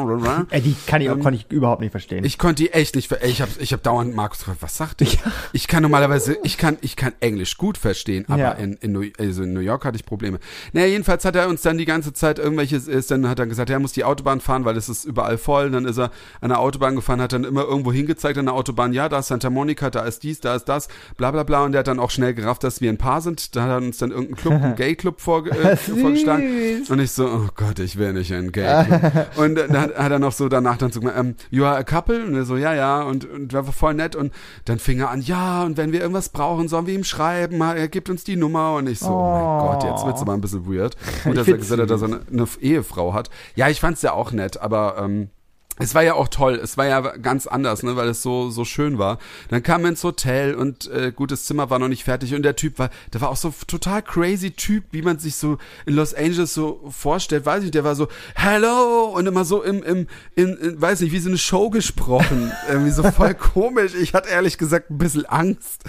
[0.49, 2.23] Äh, die kann ich, Ähm, konnte ich überhaupt nicht verstehen.
[2.25, 5.07] Ich konnte die echt nicht ich habe ich hab dauernd Markus gefragt, was sagt der?
[5.53, 8.51] Ich kann normalerweise, ich kann, ich kann Englisch gut verstehen, aber Ja.
[8.51, 10.39] in, in, New, also in New York hatte ich Probleme.
[10.73, 13.69] Naja, jedenfalls hat er uns dann die ganze Zeit irgendwelches ist, dann hat er gesagt,
[13.69, 15.71] er muss die Autobahn fahren, weil es ist überall voll.
[15.71, 18.93] Dann ist er an der Autobahn gefahren, hat dann immer irgendwo hingezeigt an der Autobahn,
[18.93, 20.87] ja, da ist Santa Monica, da ist dies, da ist das,
[21.17, 21.63] bla bla bla.
[21.63, 23.55] Und der hat dann auch schnell gerafft, dass wir ein Paar sind.
[23.55, 26.83] Da hat er uns dann irgendeinen Club, einen Gay-Club vorge äh, vorgeschlagen.
[26.87, 29.27] Und ich so, oh Gott, ich will nicht in Gay-Club.
[29.37, 31.83] und dann hat, hat er noch so danach dann so gesagt, ähm, you are a
[31.83, 32.25] couple?
[32.25, 33.01] Und er so, ja, ja.
[33.01, 34.15] Und, und war voll nett.
[34.15, 34.33] Und
[34.65, 37.61] dann fing er an, ja, und wenn wir irgendwas brauchen, sollen wir ihm schreiben.
[37.61, 38.75] Er gibt uns die Nummer.
[38.75, 40.95] Und ich so, oh, mein Gott, jetzt wird's aber ein bisschen weird.
[41.25, 43.29] Und dass er gesagt hat, dass er eine, eine Ehefrau hat.
[43.55, 45.29] Ja, ich fand's ja auch nett, aber ähm,
[45.77, 46.55] es war ja auch toll.
[46.55, 49.19] Es war ja ganz anders, ne, weil es so so schön war.
[49.49, 52.55] Dann kam ins Hotel und äh, gut, das Zimmer war noch nicht fertig und der
[52.55, 56.13] Typ war, der war auch so total crazy Typ, wie man sich so in Los
[56.13, 57.45] Angeles so vorstellt.
[57.45, 61.11] Weiß ich, der war so Hello und immer so im im in, in weiß nicht,
[61.11, 63.93] wie so eine Show gesprochen, irgendwie so voll komisch.
[63.95, 65.83] Ich hatte ehrlich gesagt ein bisschen Angst,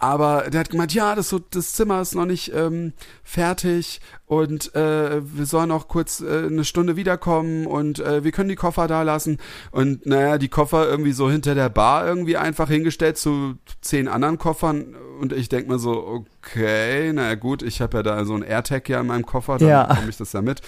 [0.00, 4.74] aber der hat gemeint, ja, das so das Zimmer ist noch nicht ähm, fertig und
[4.74, 8.88] äh, wir sollen noch kurz äh, eine Stunde wiederkommen und äh, wir können die Koffer
[8.88, 9.36] da lassen.
[9.72, 14.38] Und naja, die Koffer irgendwie so hinter der Bar irgendwie einfach hingestellt zu zehn anderen
[14.38, 14.96] Koffern.
[15.20, 18.88] Und ich denk mir so, okay, naja gut, ich habe ja da so ein AirTag
[18.88, 19.82] ja in meinem Koffer, dann Ja.
[19.84, 20.62] bekomme ich das ja mit.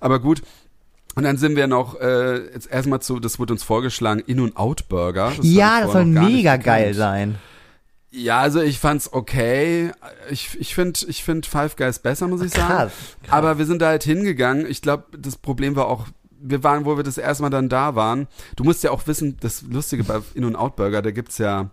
[0.00, 0.40] Aber gut.
[1.14, 4.56] Und dann sind wir noch äh, jetzt erstmal zu, das wurde uns vorgeschlagen, In- und
[4.56, 5.32] Out-Burger.
[5.36, 7.34] Das ja, das soll mega geil sein.
[8.10, 9.92] Ja, also ich fand's okay.
[10.30, 12.68] Ich, ich finde ich find Five Guys besser, muss ich sagen.
[12.68, 12.92] Krass.
[13.28, 14.66] Aber wir sind da halt hingegangen.
[14.66, 16.06] Ich glaube, das Problem war auch,
[16.40, 18.26] wir waren, wo wir das erste Mal dann da waren.
[18.56, 21.70] Du musst ja auch wissen, das Lustige bei In- und Out-Burger, da gibt's ja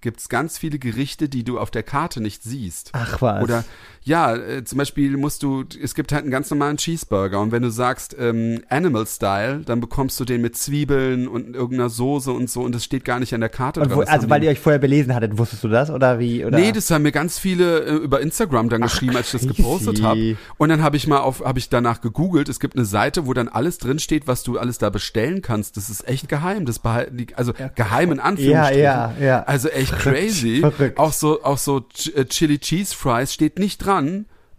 [0.00, 2.90] gibt's ganz viele Gerichte, die du auf der Karte nicht siehst.
[2.92, 3.42] Ach was.
[3.42, 3.64] Oder
[4.08, 7.62] ja, äh, zum Beispiel musst du, es gibt halt einen ganz normalen Cheeseburger und wenn
[7.62, 12.48] du sagst ähm, Animal Style, dann bekommst du den mit Zwiebeln und irgendeiner Soße und
[12.50, 14.52] so und das steht gar nicht an der Karte wo, also haben weil die- ihr
[14.52, 16.44] euch vorher belesen hattet, wusstest du das oder wie?
[16.44, 16.58] Oder?
[16.58, 20.02] Nee, das haben mir ganz viele äh, über Instagram dann geschrieben, als ich das gepostet
[20.02, 20.36] habe.
[20.56, 22.48] Und dann habe ich mal auf, habe ich danach gegoogelt.
[22.48, 25.76] Es gibt eine Seite, wo dann alles drin steht, was du alles da bestellen kannst.
[25.76, 26.64] Das ist echt geheim.
[26.64, 28.82] Das behalten die, also geheim in Anführungsstrichen.
[28.82, 29.42] Ja, ja, ja.
[29.42, 30.60] Also echt crazy.
[30.60, 30.98] verrückt.
[30.98, 31.84] Auch so, auch so
[32.14, 33.97] äh, Chili Cheese Fries steht nicht dran.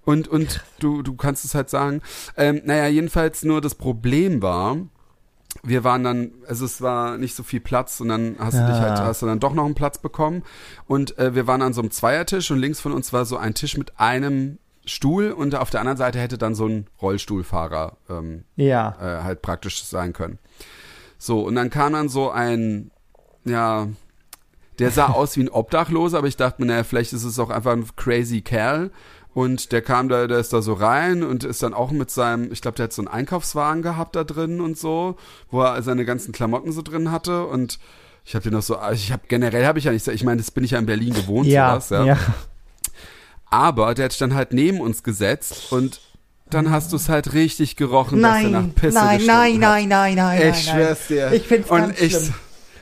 [0.06, 2.02] Und, und du, du kannst es halt sagen.
[2.38, 4.78] Ähm, naja, jedenfalls nur das Problem war,
[5.64, 8.76] wir waren dann, also es war nicht so viel Platz und dann hast du dich
[8.76, 8.80] Ah.
[8.82, 10.44] halt, hast du dann doch noch einen Platz bekommen
[10.88, 13.54] und äh, wir waren an so einem Zweiertisch und links von uns war so ein
[13.56, 18.44] Tisch mit einem Stuhl und auf der anderen Seite hätte dann so ein Rollstuhlfahrer ähm,
[18.56, 18.96] Ja.
[19.00, 20.40] äh, halt praktisch sein können.
[21.18, 22.92] So, und dann kam dann so ein,
[23.44, 23.88] ja,
[24.80, 27.50] der sah aus wie ein Obdachloser, aber ich dachte mir, naja, vielleicht ist es auch
[27.50, 28.92] einfach ein crazy Kerl.
[29.34, 32.52] Und der kam da, der ist da so rein und ist dann auch mit seinem,
[32.52, 35.16] ich glaube, der hat so einen Einkaufswagen gehabt da drin und so,
[35.52, 37.80] wo er seine ganzen Klamotten so drin hatte und
[38.26, 40.52] ich habe den noch so, ich habe generell habe ich ja nicht, ich meine, das
[40.52, 42.06] bin ich ja in Berlin gewohnt, Ja, sowas, ja.
[42.06, 42.18] ja.
[43.52, 46.02] Aber der hat sich dann halt neben uns gesetzt und
[46.50, 49.60] dann hast du es halt richtig gerochen, dass er nach Nein, Pisse nein, nein, hat.
[49.60, 51.18] nein, nein, nein, Ich nein, schwör's nein.
[51.18, 51.34] dir.
[51.34, 52.34] Ich find's Und ganz ich, schlimm.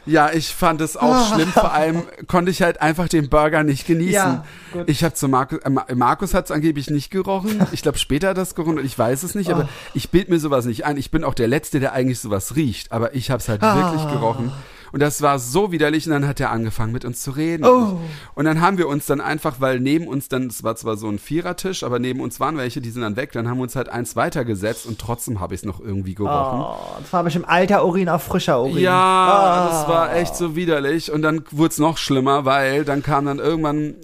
[0.08, 1.50] Ja, ich fand es auch schlimm.
[1.52, 4.14] Vor allem konnte ich halt einfach den Burger nicht genießen.
[4.14, 4.90] Ja, gut.
[4.90, 7.62] ich habe zu Markus, äh, Ma- Markus hat es angeblich nicht gerochen.
[7.72, 9.54] Ich glaube, später hat das gerochen und ich weiß es nicht, Oh.
[9.54, 10.98] aber ich bild mir sowas nicht ein.
[10.98, 14.02] Ich bin auch der Letzte, der eigentlich sowas riecht, aber ich habe es halt wirklich
[14.02, 14.12] Ah.
[14.12, 14.52] gerochen.
[14.92, 17.66] Und das war so widerlich und dann hat er angefangen mit uns zu reden.
[17.66, 18.00] Oh.
[18.36, 21.08] Und dann haben wir uns dann einfach, weil neben uns dann, es war zwar so
[21.10, 23.76] ein Vierertisch, aber neben uns waren welche, die sind dann weg, dann haben wir uns
[23.76, 26.60] halt eins weitergesetzt und trotzdem habe ich es noch irgendwie gerochen.
[26.62, 28.78] Oh, das war bestimmt alter Urin auf frischer Urin.
[28.80, 29.68] Ja, Ah.
[29.70, 31.12] das war echt so widerlich.
[31.12, 33.96] Und dann wurde es noch schlimmer, weil dann kam dann irgendwann,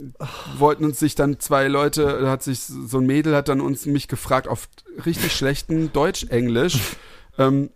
[0.57, 3.86] wollten uns sich dann zwei Leute, da hat sich so ein Mädel hat dann uns
[3.86, 4.67] mich gefragt auf
[5.05, 6.79] richtig schlechten Deutsch-Englisch,
[7.38, 7.69] ähm,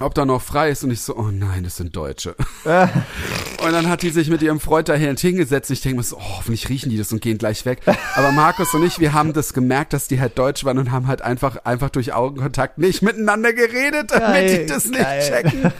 [0.00, 0.82] ob da noch frei ist.
[0.84, 2.34] Und ich so, oh nein, das sind Deutsche.
[2.64, 5.70] Und dann hat die sich mit ihrem Freund dahin hingesetzt.
[5.70, 7.80] Ich denke mir so, oh, hoffentlich riechen die das und gehen gleich weg.
[8.14, 11.06] Aber Markus und ich, wir haben das gemerkt, dass die halt deutsch waren und haben
[11.06, 15.22] halt einfach, einfach durch Augenkontakt nicht miteinander geredet, damit Geil, die das nicht geil.
[15.28, 15.72] checken.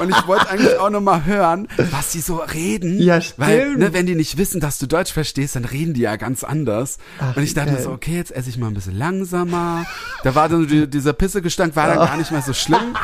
[0.00, 3.00] Und ich wollte eigentlich auch noch mal hören, was sie so reden.
[3.00, 3.78] Ja, Weil, stimmt.
[3.78, 6.98] ne, wenn die nicht wissen, dass du Deutsch verstehst, dann reden die ja ganz anders.
[7.20, 7.82] Ach, und ich dachte geil.
[7.82, 9.86] so, okay, jetzt esse ich mal ein bisschen langsamer.
[10.24, 12.96] Da war dann die, dieser Pissegestank war dann gar nicht mehr so schlimm.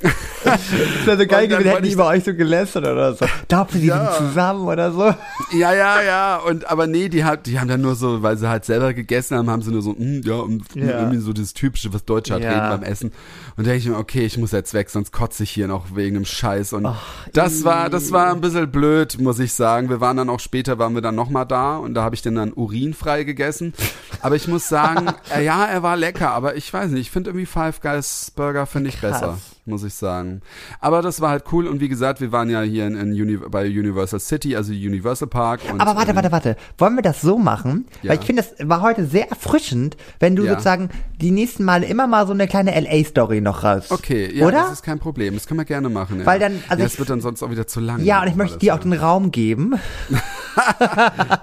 [0.00, 0.60] Das
[1.06, 3.26] wäre so geil gewesen, hätten über euch so gelästert oder so.
[3.48, 4.10] Glaubt ihr, die Ja.
[4.18, 5.14] zusammen oder so?
[5.56, 6.36] Ja, ja, ja.
[6.38, 9.36] Und aber nee, die hat, die haben dann nur so, weil sie halt selber gegessen
[9.38, 10.98] haben, haben sie nur so, mm, ja, und Ja.
[10.98, 12.50] irgendwie so das typische, was Deutsche halt Ja.
[12.50, 13.12] reden beim Essen.
[13.56, 15.94] Und da denke ich mir, okay, ich muss jetzt weg, sonst kotze ich hier noch
[15.94, 16.72] wegen dem Scheiß.
[16.72, 16.88] Und
[17.32, 19.88] das war, das war ein bisschen blöd, muss ich sagen.
[19.88, 22.34] Wir waren dann auch später, waren wir dann nochmal da und da habe ich den
[22.34, 23.72] dann urinfrei gegessen.
[24.20, 27.30] Aber ich muss sagen, äh, ja, er war lecker, aber ich weiß nicht, ich finde
[27.30, 29.20] irgendwie Five Guys Burger finde ich Krass.
[29.20, 30.42] besser muss ich sagen.
[30.80, 33.36] Aber das war halt cool und wie gesagt, wir waren ja hier in, in Uni
[33.36, 35.60] bei Universal City, also Universal Park.
[35.72, 36.56] Und, Aber warte, ähm, warte, warte.
[36.78, 37.86] Wollen wir das so machen?
[38.02, 38.10] Ja.
[38.10, 40.50] Weil ich finde, das war heute sehr erfrischend, wenn du Ja.
[40.52, 40.90] sozusagen
[41.20, 43.90] die nächsten Male immer mal so eine kleine LA-Story noch raus.
[43.90, 44.58] Okay, ja, Oder?
[44.64, 45.34] das ist kein Problem.
[45.34, 46.20] Das können wir gerne machen.
[46.20, 46.26] Ja.
[46.26, 48.02] Weil dann- also ja, ich- es wird dann sonst auch wieder zu lang.
[48.04, 49.74] Ja, und ich möchte dir auch den Raum geben.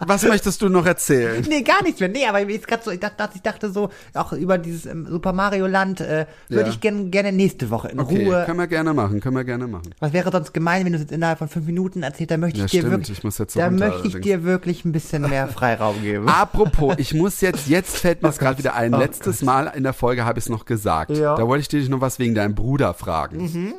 [0.06, 1.46] Was möchtest du noch erzählen?
[1.48, 2.10] Nee, gar nichts mehr.
[2.10, 5.68] Nee, aber gerade so, ich dachte, ich dachte so, auch über dieses ähm, Super Mario
[5.68, 8.44] Land, äh, würde ich gern, gerne nächste Woche in Okay, Ruhe.
[8.46, 9.94] können wir gerne machen, können wir gerne machen.
[10.00, 12.32] Was wäre sonst gemein, wenn du es jetzt innerhalb von fünf Minuten erzählst?
[12.32, 14.24] Da möchte ich Ja, dir stimmt, wirklich, ich muss jetzt da runter möchte ich allerdings.
[14.26, 16.28] dir wirklich ein bisschen mehr Freiraum geben.
[16.30, 18.94] Apropos, ich muss jetzt, jetzt fällt mir das gerade wieder ein.
[18.94, 21.12] Oh Letztes Mal in der Folge habe ich es noch gesagt.
[21.12, 21.34] Ja.
[21.34, 21.38] Mhm.
[21.38, 23.74] Da wollte ich dich noch was wegen deinem Bruder fragen.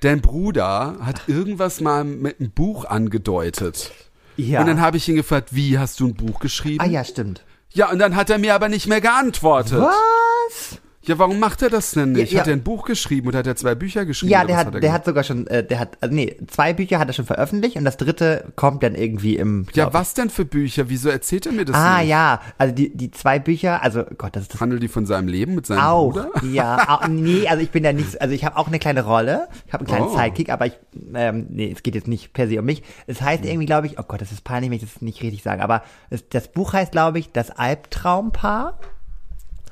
[0.00, 3.90] Dein Bruder hat irgendwas mal mit einem Buch angedeutet.
[4.36, 4.60] ja.
[4.60, 6.80] Und dann habe ich ihn gefragt, wie hast du ein Buch geschrieben?
[6.80, 7.44] ah ja, stimmt.
[7.72, 9.78] Ja, und dann hat er mir aber nicht mehr geantwortet.
[9.80, 10.78] Was?
[11.08, 12.30] Ja, warum macht er das denn nicht?
[12.32, 12.40] Ja, ja.
[12.42, 14.30] Hat er ein Buch geschrieben oder hat er zwei Bücher geschrieben?
[14.30, 14.94] Ja, der hat, er der gemacht?
[14.94, 17.84] hat sogar schon, äh, der hat, also nee, zwei Bücher hat er schon veröffentlicht und
[17.84, 19.66] das dritte kommt dann irgendwie im.
[19.72, 20.88] Ja, was denn für Bücher?
[20.88, 22.08] Wieso erzählt er mir das Ah nicht?
[22.10, 25.28] ja, also die, die zwei Bücher, also Gott, das ist das Handelt die von seinem
[25.28, 26.12] Leben mit seinem auch.
[26.12, 26.30] Bruder?
[26.52, 29.48] Ja, au- nee, also ich bin ja nicht, also ich habe auch eine kleine Rolle,
[29.66, 30.16] ich habe einen kleinen Oh.
[30.16, 30.78] Sidekick, aber ich,
[31.14, 32.82] ähm, nee, es geht jetzt nicht per se um mich.
[33.06, 35.42] Es heißt irgendwie, glaube ich, oh Gott, das ist peinlich, wenn ich das nicht richtig
[35.42, 38.78] sage, aber es, das Buch heißt, glaube ich, das Albtraumpaar.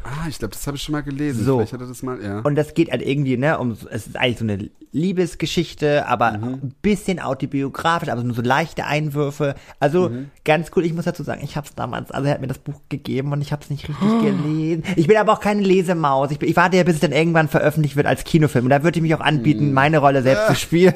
[0.07, 1.45] Ah, ich glaube, das habe ich schon mal gelesen.
[1.45, 1.57] So.
[1.59, 2.41] Vielleicht hat er das mal, ja.
[2.41, 6.75] Und das geht halt irgendwie, ne, um, es ist eigentlich so eine Liebesgeschichte, aber ein
[6.81, 9.55] bisschen autobiografisch, aber nur so leichte Einwürfe.
[9.79, 10.11] Also
[10.45, 12.59] ganz cool, ich muss dazu sagen, ich habe es damals, also er hat mir das
[12.59, 14.85] Buch gegeben und ich habe es nicht richtig gelesen.
[14.97, 16.31] Ich bin aber auch keine Lesemaus.
[16.31, 18.65] Ich, bin, ich warte ja, bis es dann irgendwann veröffentlicht wird als Kinofilm.
[18.65, 20.95] Und da würde ich mich auch anbieten, meine Rolle selbst zu spielen.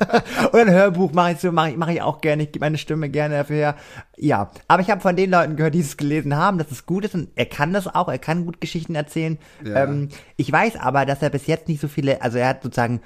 [0.52, 2.44] und ein Hörbuch mache ich so, mache ich, mach ich auch gerne.
[2.44, 3.76] Ich gebe meine Stimme gerne dafür her.
[4.16, 7.04] Ja, aber ich habe von den Leuten gehört, die es gelesen haben, dass es gut
[7.04, 9.38] ist und er kann das auch, er kann gut Geschichten erzählen.
[9.64, 9.84] Ja.
[9.84, 13.00] Ähm, ich weiß aber, dass er bis jetzt nicht so viele, also er hat sozusagen,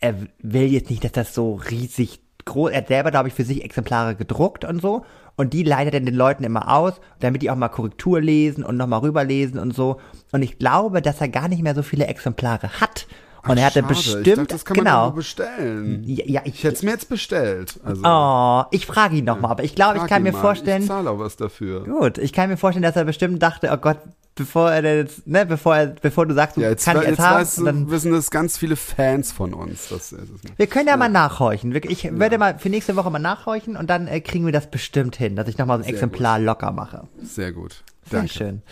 [0.00, 3.44] er will jetzt nicht, dass das so riesig groß, er hat selber, glaube ich, für
[3.44, 5.04] sich Exemplare gedruckt und so.
[5.36, 8.76] Und die leitet er den Leuten immer aus, damit die auch mal Korrektur lesen und
[8.76, 9.98] nochmal rüberlesen und so.
[10.32, 13.06] Und ich glaube, dass er gar nicht mehr so viele Exemplare hat.
[13.48, 13.88] Und er hatte Schade.
[13.88, 15.10] bestimmt, Ich dachte, das kann man genau.
[15.10, 16.04] bestellen.
[16.06, 17.80] Ja, ja, ich, Ich hätte es mir jetzt bestellt.
[17.82, 20.40] Also, oh, ich frage ihn nochmal, aber ich glaube, ich frag kann mir mal.
[20.40, 21.84] vorstellen, Ich zahle auch was dafür.
[21.84, 23.98] gut, ich kann mir vorstellen, dass er bestimmt dachte, oh Gott,
[24.34, 27.18] bevor er jetzt, ne, bevor er, bevor du sagst, du Ja, jetzt, kann ich jetzt
[27.18, 29.88] haben, weißt dann wissen das ganz viele Fans von uns.
[29.88, 31.74] Das, das Wir können ja, mal nachhorchen.
[31.88, 35.16] Ich werde mal für nächste Woche mal nachhorchen und dann äh, kriegen wir das bestimmt
[35.16, 37.08] hin, dass ich nochmal so ein Sehr Exemplar locker mache.
[37.22, 37.82] sehr gut.
[38.08, 38.32] Sehr Danke.
[38.32, 38.62] schön.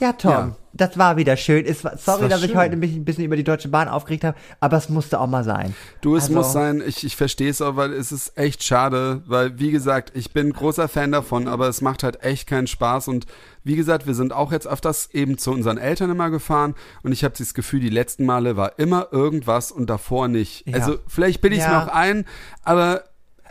[0.00, 0.56] Ja, Tom, Ja.
[0.72, 1.66] das war wieder schön.
[1.66, 2.56] Es war, sorry, war dass ich schön.
[2.58, 5.44] heute mich ein bisschen über die Deutsche Bahn aufgeregt habe, aber es musste auch mal
[5.44, 5.74] sein.
[6.00, 9.22] Du, es Also- muss sein, ich, ich verstehe es auch, weil es ist echt schade,
[9.26, 13.08] weil, wie gesagt, ich bin großer Fan davon, aber es macht halt echt keinen Spaß
[13.08, 13.26] und
[13.62, 17.12] wie gesagt, wir sind auch jetzt auf das eben zu unseren Eltern immer gefahren und
[17.12, 20.66] ich habe das Gefühl, die letzten Male war immer irgendwas und davor nicht.
[20.66, 20.76] Ja.
[20.76, 21.78] Also vielleicht bilde ich es Ja.
[21.80, 22.24] mir auch ein,
[22.64, 23.04] aber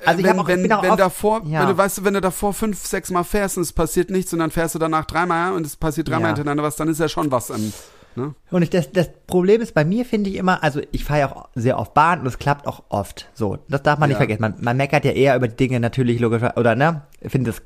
[0.06, 1.62] Also ich wenn, hab auch- wenn, bin auch wenn oft- davor, ja.
[1.62, 4.40] wenn du weißt, wenn du davor fünf, sechs Mal fährst und es passiert nichts und
[4.40, 6.36] dann fährst du danach dreimal und es passiert dreimal Ja.
[6.36, 7.74] hintereinander was, dann ist ja schon was im,
[8.16, 8.34] ne?
[8.52, 11.32] Und ich, das, das Problem ist bei mir, finde ich immer, also ich fahre ja
[11.36, 13.30] auch sehr oft Bahn und es klappt auch oft.
[13.34, 14.20] So, das darf man nicht Ja.
[14.20, 14.42] vergessen.
[14.42, 17.02] Man, man meckert ja eher über Dinge natürlich logisch, oder ne?
[17.26, 17.62] Findet es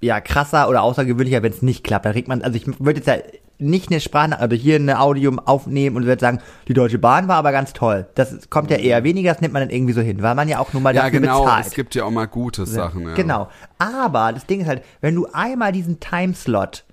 [0.00, 2.06] ja krasser oder außergewöhnlicher, wenn es nicht klappt.
[2.06, 3.16] Da regt man, also ich würde jetzt ja
[3.62, 7.36] nicht eine Sprache, also hier eine Audio aufnehmen und würde sagen, die Deutsche Bahn war
[7.36, 8.06] aber ganz toll.
[8.14, 10.58] Das kommt ja eher weniger, das nimmt man dann irgendwie so hin, weil man ja
[10.58, 11.66] auch nun mal Ja, dafür genau, bezahlt.
[11.66, 13.14] es gibt ja auch mal gute Sachen, ja.
[13.14, 13.48] Genau.
[13.78, 16.84] Aber das Ding ist halt, wenn du einmal diesen Timeslot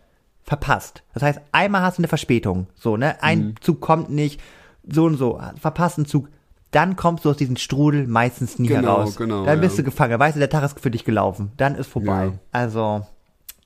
[0.43, 3.21] verpasst, das heißt, einmal hast du eine Verspätung, so, ne?
[3.21, 3.55] Ein Mhm.
[3.61, 4.41] Zug kommt nicht,
[4.89, 6.29] so und so, verpasst einen Zug,
[6.71, 9.15] dann kommst du aus diesem Strudel meistens nie Genau, heraus.
[9.15, 9.83] genau, Dann bist ja.
[9.83, 12.25] du gefangen, weißt du, der Tag ist für dich gelaufen, dann ist vorbei.
[12.25, 12.33] Ja.
[12.51, 13.05] Also,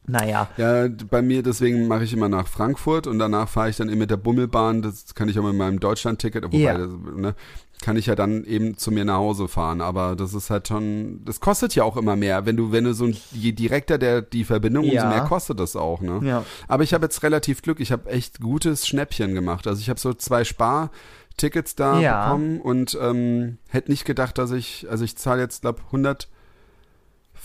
[0.05, 0.47] naja.
[0.57, 3.99] Ja, bei mir, deswegen mache ich immer nach Frankfurt und danach fahre ich dann eben
[3.99, 6.77] mit der Bummelbahn, das kann ich auch mit meinem Deutschland-Ticket, wobei, Ja.
[6.77, 7.35] das, ne,
[7.81, 11.21] kann ich ja dann eben zu mir nach Hause fahren, aber das ist halt schon,
[11.25, 14.21] das kostet ja auch immer mehr, wenn du, wenn du so, ein- je direkter der,
[14.21, 15.09] die Verbindung, umso Ja.
[15.09, 16.19] mehr kostet das auch, ne.
[16.23, 16.45] Ja.
[16.69, 19.99] Aber ich habe jetzt relativ Glück, ich habe echt gutes Schnäppchen gemacht, also ich habe
[19.99, 22.25] so zwei Spar-Tickets da Ja.
[22.25, 26.29] bekommen und ähm, hätte nicht gedacht, dass ich, also ich zahle jetzt, glaube 100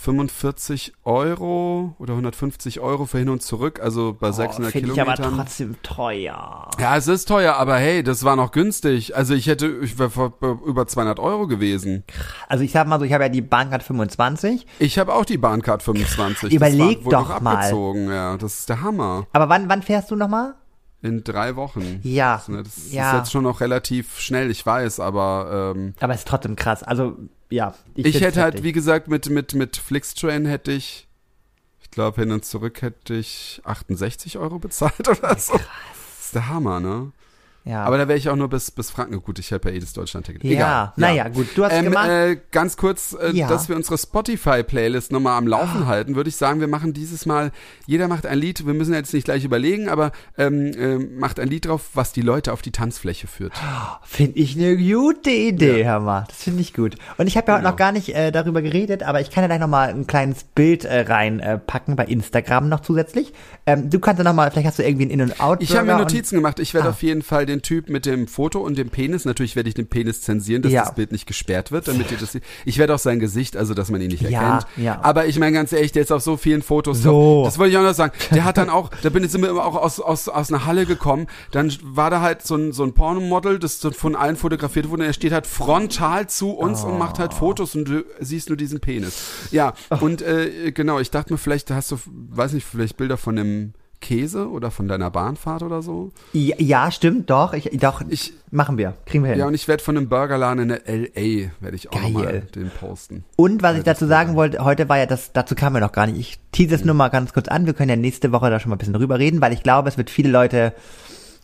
[0.01, 5.01] 45 Euro oder 150 Euro für hin und zurück, also bei 600 Oh, Finde ich
[5.01, 5.37] aber Kilometern.
[5.45, 6.69] trotzdem teuer.
[6.79, 9.15] ja, es ist teuer, aber hey, das war noch günstig.
[9.15, 10.33] Also ich hätte, ich wäre vor-
[10.65, 12.03] über 200 Euro gewesen.
[12.47, 15.37] Also ich sag mal so, ich habe ja die Bahncard 25, Ich habe auch die
[15.37, 16.53] Bahncard 25.
[16.53, 17.55] Überleg war, doch mal.
[17.57, 18.37] abgezogen, ja.
[18.37, 19.27] Das ist der Hammer.
[19.33, 20.55] aber wann, wann fährst du nochmal?
[21.01, 21.99] In drei Wochen.
[22.03, 23.11] Ja, Das, ne, das ja.
[23.11, 26.83] ist jetzt schon noch relativ schnell, ich weiß, aber ähm, Aber es ist trotzdem krass,
[26.83, 27.15] also,
[27.49, 27.75] ja.
[27.95, 31.07] ich, find's hätte halt, wie gesagt, mit, mit, mit Flixtrain hätte ich,
[31.81, 35.53] ich glaube, hin und zurück hätte ich 68 Euro bezahlt oder so.
[35.53, 37.11] Das ist der Hammer, ne?
[37.65, 37.83] Ja.
[37.83, 39.21] Aber da wäre ich auch nur bis, bis Franken.
[39.21, 40.43] Gut, ich habe ja eh das Deutschland-Ticket.
[40.43, 40.93] Ja, Egal.
[40.95, 42.09] naja, gut, du hast ähm, gemacht.
[42.09, 43.47] Äh, ganz kurz, äh, Ja.
[43.47, 47.51] Dass wir unsere Spotify-Playlist nochmal am Laufen halten, würde ich sagen, wir machen dieses Mal,
[47.85, 51.47] jeder macht ein Lied, wir müssen jetzt nicht gleich überlegen, aber ähm, äh, macht ein
[51.47, 53.53] Lied drauf, was die Leute auf die Tanzfläche führt.
[54.03, 55.85] Finde ich eine gute Idee, Ja.
[55.93, 56.23] hör mal.
[56.27, 56.95] Das finde ich gut.
[57.17, 57.71] Und ich habe ja heute Genau.
[57.71, 60.43] noch gar nicht äh, darüber geredet, aber ich kann ja gleich noch mal ein kleines
[60.43, 63.33] Bild äh, reinpacken äh, bei Instagram noch zusätzlich.
[63.65, 65.61] Ähm, du kannst ja noch mal, vielleicht hast du irgendwie ein In- und Out.
[65.61, 66.59] Ich habe mir Notizen gemacht.
[66.59, 66.91] Ich werde Ah.
[66.91, 69.87] auf jeden Fall den Typ mit dem Foto und dem Penis, natürlich werde ich den
[69.87, 70.83] Penis zensieren, dass Ja.
[70.85, 72.43] das Bild nicht gesperrt wird, damit ihr das seht.
[72.65, 74.67] Ich werde auch sein Gesicht, also dass man ihn nicht Ja, erkennt.
[74.77, 74.99] ja.
[75.03, 77.43] Aber ich meine ganz ehrlich, der ist auf so vielen Fotos So.
[77.45, 78.13] Das wollte ich auch noch sagen.
[78.31, 81.27] Der hat dann auch, da bin ich immer auch aus, aus, aus einer Halle gekommen,
[81.51, 85.13] dann war da halt so ein, so ein Pornomodel, das von allen fotografiert wurde, er
[85.13, 89.49] steht halt frontal zu uns und macht halt Fotos und du siehst nur diesen Penis.
[89.51, 91.97] Ja, und äh, genau, ich dachte mir, vielleicht hast du,
[92.29, 96.11] weiß nicht, vielleicht Bilder von dem Käse oder von deiner Bahnfahrt oder so.
[96.33, 97.53] Ja, ja, stimmt, doch.
[97.53, 98.93] Ich, doch, Ich- machen wir.
[99.05, 99.39] Kriegen wir hin.
[99.39, 102.71] Ja, und ich werde von einem Burgerladen in der LA, werde ich auch mal den
[102.79, 103.25] posten.
[103.35, 106.07] Und was ich dazu sagen wollte, heute war ja das, dazu kamen wir noch gar
[106.07, 106.17] nicht.
[106.19, 107.65] Ich tease es nur mal ganz kurz an.
[107.65, 109.89] Wir können ja nächste Woche da schon mal ein bisschen drüber reden, weil ich glaube,
[109.89, 110.73] es wird viele Leute,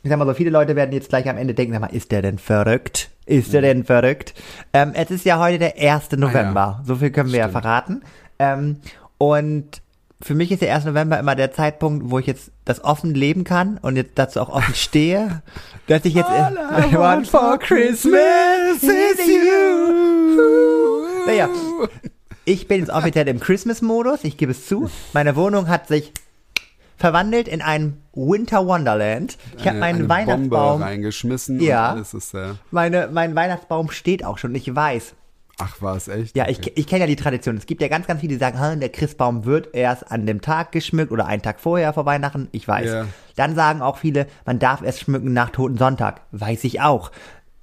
[0.04, 2.12] ich sag mal so, viele Leute werden jetzt gleich am Ende denken, sag mal, ist
[2.12, 3.10] der denn verrückt?
[3.26, 4.34] Ist der denn verrückt?
[4.72, 6.12] Ähm, es ist ja heute der 1.
[6.18, 6.82] November.
[6.86, 7.62] So viel können wir ja Stimmt.
[7.64, 8.02] verraten.
[8.40, 8.78] Ähm,
[9.18, 9.82] und
[10.22, 10.86] für mich ist der 1.
[10.86, 14.50] November immer der Zeitpunkt, wo ich jetzt das offen leben kann und jetzt dazu auch
[14.50, 15.42] offen stehe,
[15.88, 16.56] dass ich jetzt All
[16.90, 21.26] I want for Christmas is you.
[21.28, 21.50] Naja,
[22.46, 24.90] ich bin jetzt offiziell im Christmas-Modus, ich gebe es zu.
[25.14, 26.12] Meine Wohnung hat sich
[26.98, 29.38] verwandelt in ein Winter Wonderland.
[29.58, 31.90] Ich habe Eine- meinen eine Weihnachtsbaum, Bombe reingeschmissen Ja.
[31.92, 34.56] und alles ist äh, meine, mein Weihnachtsbaum steht auch schon.
[34.56, 35.14] Ich weiß.
[35.58, 36.36] Ach, war es echt?
[36.36, 36.74] Ja, ich, Okay.
[36.76, 37.56] ich kenne ja die Tradition.
[37.56, 40.42] Es gibt ja ganz, ganz viele, die sagen, "Ha, der Christbaum wird erst an dem
[40.42, 42.50] Tag geschmückt oder einen Tag vorher vor Weihnachten.
[42.52, 42.92] Ich weiß.
[42.92, 43.06] Ja.
[43.38, 46.22] Dann sagen auch viele, man darf erst schmücken nach Toten Sonntag.
[46.32, 47.12] Weiß ich auch.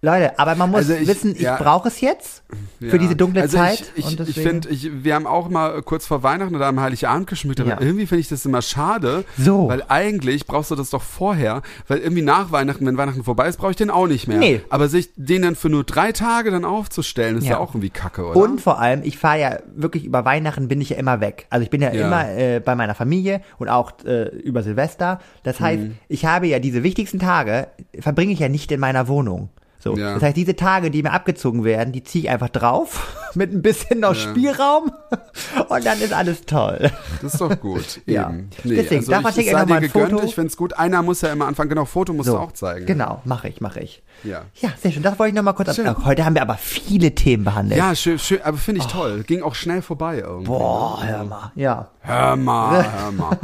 [0.04, 1.54] Leute, aber man muss Also ich- wissen, ich ja.
[1.58, 2.42] brauche es jetzt
[2.80, 2.98] für Ja.
[2.98, 3.84] diese dunkle also Zeit.
[3.94, 7.60] Ich, ich, ich finde, wir haben auch mal kurz vor Weihnachten oder am Heiligabend geschmückt,
[7.60, 7.80] aber Ja.
[7.80, 9.68] irgendwie finde ich das immer schade, So.
[9.68, 13.58] weil eigentlich brauchst du das doch vorher, weil irgendwie nach Weihnachten, wenn Weihnachten vorbei ist,
[13.58, 14.38] brauche ich den auch nicht mehr.
[14.38, 14.60] Nee.
[14.70, 18.24] Aber sich den dann für nur drei Tage dann aufzustellen, ist ja, auch irgendwie kacke,
[18.26, 18.36] oder?
[18.40, 21.46] Und vor allem, ich fahre ja wirklich über Weihnachten bin ich ja immer weg.
[21.48, 22.08] Also ich bin ja, Ja.
[22.08, 25.20] immer äh, bei meiner Familie und auch äh, über Silvester.
[25.44, 25.96] Das heißt, Mhm.
[26.08, 27.68] ich habe ja diese wichtigsten Tage,
[28.00, 29.48] verbringe ich ja nicht in meiner Wohnung.
[29.82, 29.96] So.
[29.96, 30.14] Ja.
[30.14, 33.62] Das heißt, diese Tage, die mir abgezogen werden, die ziehe ich einfach drauf, mit ein
[33.62, 34.92] bisschen noch Spielraum
[35.68, 36.90] und dann ist alles toll.
[37.20, 38.00] Das ist doch gut.
[38.06, 38.28] Ja.
[38.30, 38.50] Eben.
[38.64, 40.24] Nee, Deswegen, also davon ich, es ich sei noch mal dir ein gegönnt, Foto.
[40.24, 40.74] ich find's gut.
[40.78, 42.34] Einer muss ja immer anfangen, genau, Foto musst So.
[42.36, 42.86] du auch zeigen.
[42.86, 44.02] Genau, mache ich, mache ich.
[44.22, 44.42] Ja.
[44.60, 45.02] Ja, sehr schön.
[45.02, 45.96] Das wollte ich noch mal kurz ab.
[46.04, 47.78] Heute haben wir aber viele Themen behandelt.
[47.78, 49.22] Ja, schön, schön aber finde ich toll.
[49.24, 50.46] Ging auch schnell vorbei irgendwie.
[50.46, 51.52] Boah, hör mal.
[51.54, 51.88] Ja.
[52.00, 53.38] Hör mal, hör mal.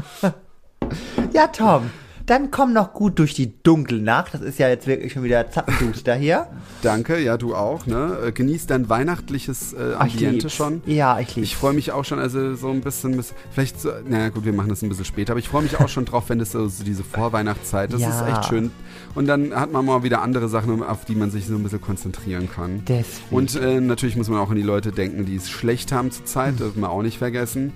[1.32, 1.90] Ja, Tom.
[2.28, 4.34] Dann komm noch gut durch die dunkle Nacht.
[4.34, 6.46] Das ist ja jetzt wirklich schon wieder zappenduster hier.
[6.82, 8.18] Danke, ja, du auch, ne?
[8.26, 10.82] Äh, Genieß dein weihnachtliches äh, Ambiente schon.
[10.84, 11.48] Ja, ich lieb's.
[11.48, 14.52] Ich freue mich auch schon, also so ein bisschen, bis- vielleicht, so, naja gut, wir
[14.52, 16.68] machen das ein bisschen später, aber ich freue mich auch schon drauf, wenn es so,
[16.68, 18.10] so diese Vorweihnachtszeit, das Ja.
[18.10, 18.70] ist echt schön.
[19.14, 21.80] Und dann hat man mal wieder andere Sachen, auf die man sich so ein bisschen
[21.80, 22.82] konzentrieren kann.
[22.86, 23.34] Deswegen.
[23.34, 26.50] Und äh, natürlich muss man auch an die Leute denken, die es schlecht haben zurzeit,
[26.50, 26.56] Hm.
[26.58, 27.72] dürfen wir auch nicht vergessen.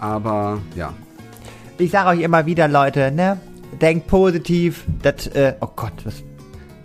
[0.00, 0.92] Aber ja,
[1.78, 3.40] Ich sage euch immer wieder, Leute, ne?
[3.80, 4.84] Denkt positiv.
[5.02, 6.22] Das, äh, oh Gott, was.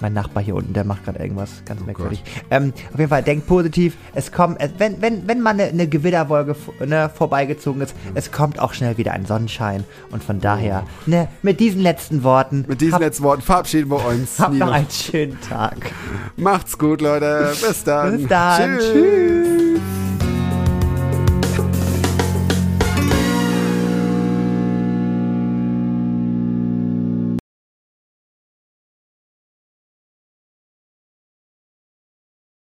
[0.02, 2.24] Mein Nachbar hier unten, der macht gerade irgendwas ganz merkwürdig.
[2.50, 3.98] Ähm, auf jeden Fall, denkt positiv.
[4.14, 8.74] Es kommt, wenn, wenn, wenn mal eine, eine Gewitterwolke ne, vorbeigezogen ist, es kommt auch
[8.74, 9.84] schnell wieder ein Sonnenschein.
[10.10, 14.06] Und von daher, ne, mit diesen letzten Worten, mit diesen habt, letzten Worten verabschieden wir
[14.06, 14.40] uns.
[14.40, 15.92] habt noch einen schönen Tag.
[16.38, 17.54] Macht's gut, Leute.
[17.62, 18.20] Bis dann.
[18.20, 18.78] Bis dann.
[18.80, 18.94] Tschüss.
[18.94, 19.99] Tschüss.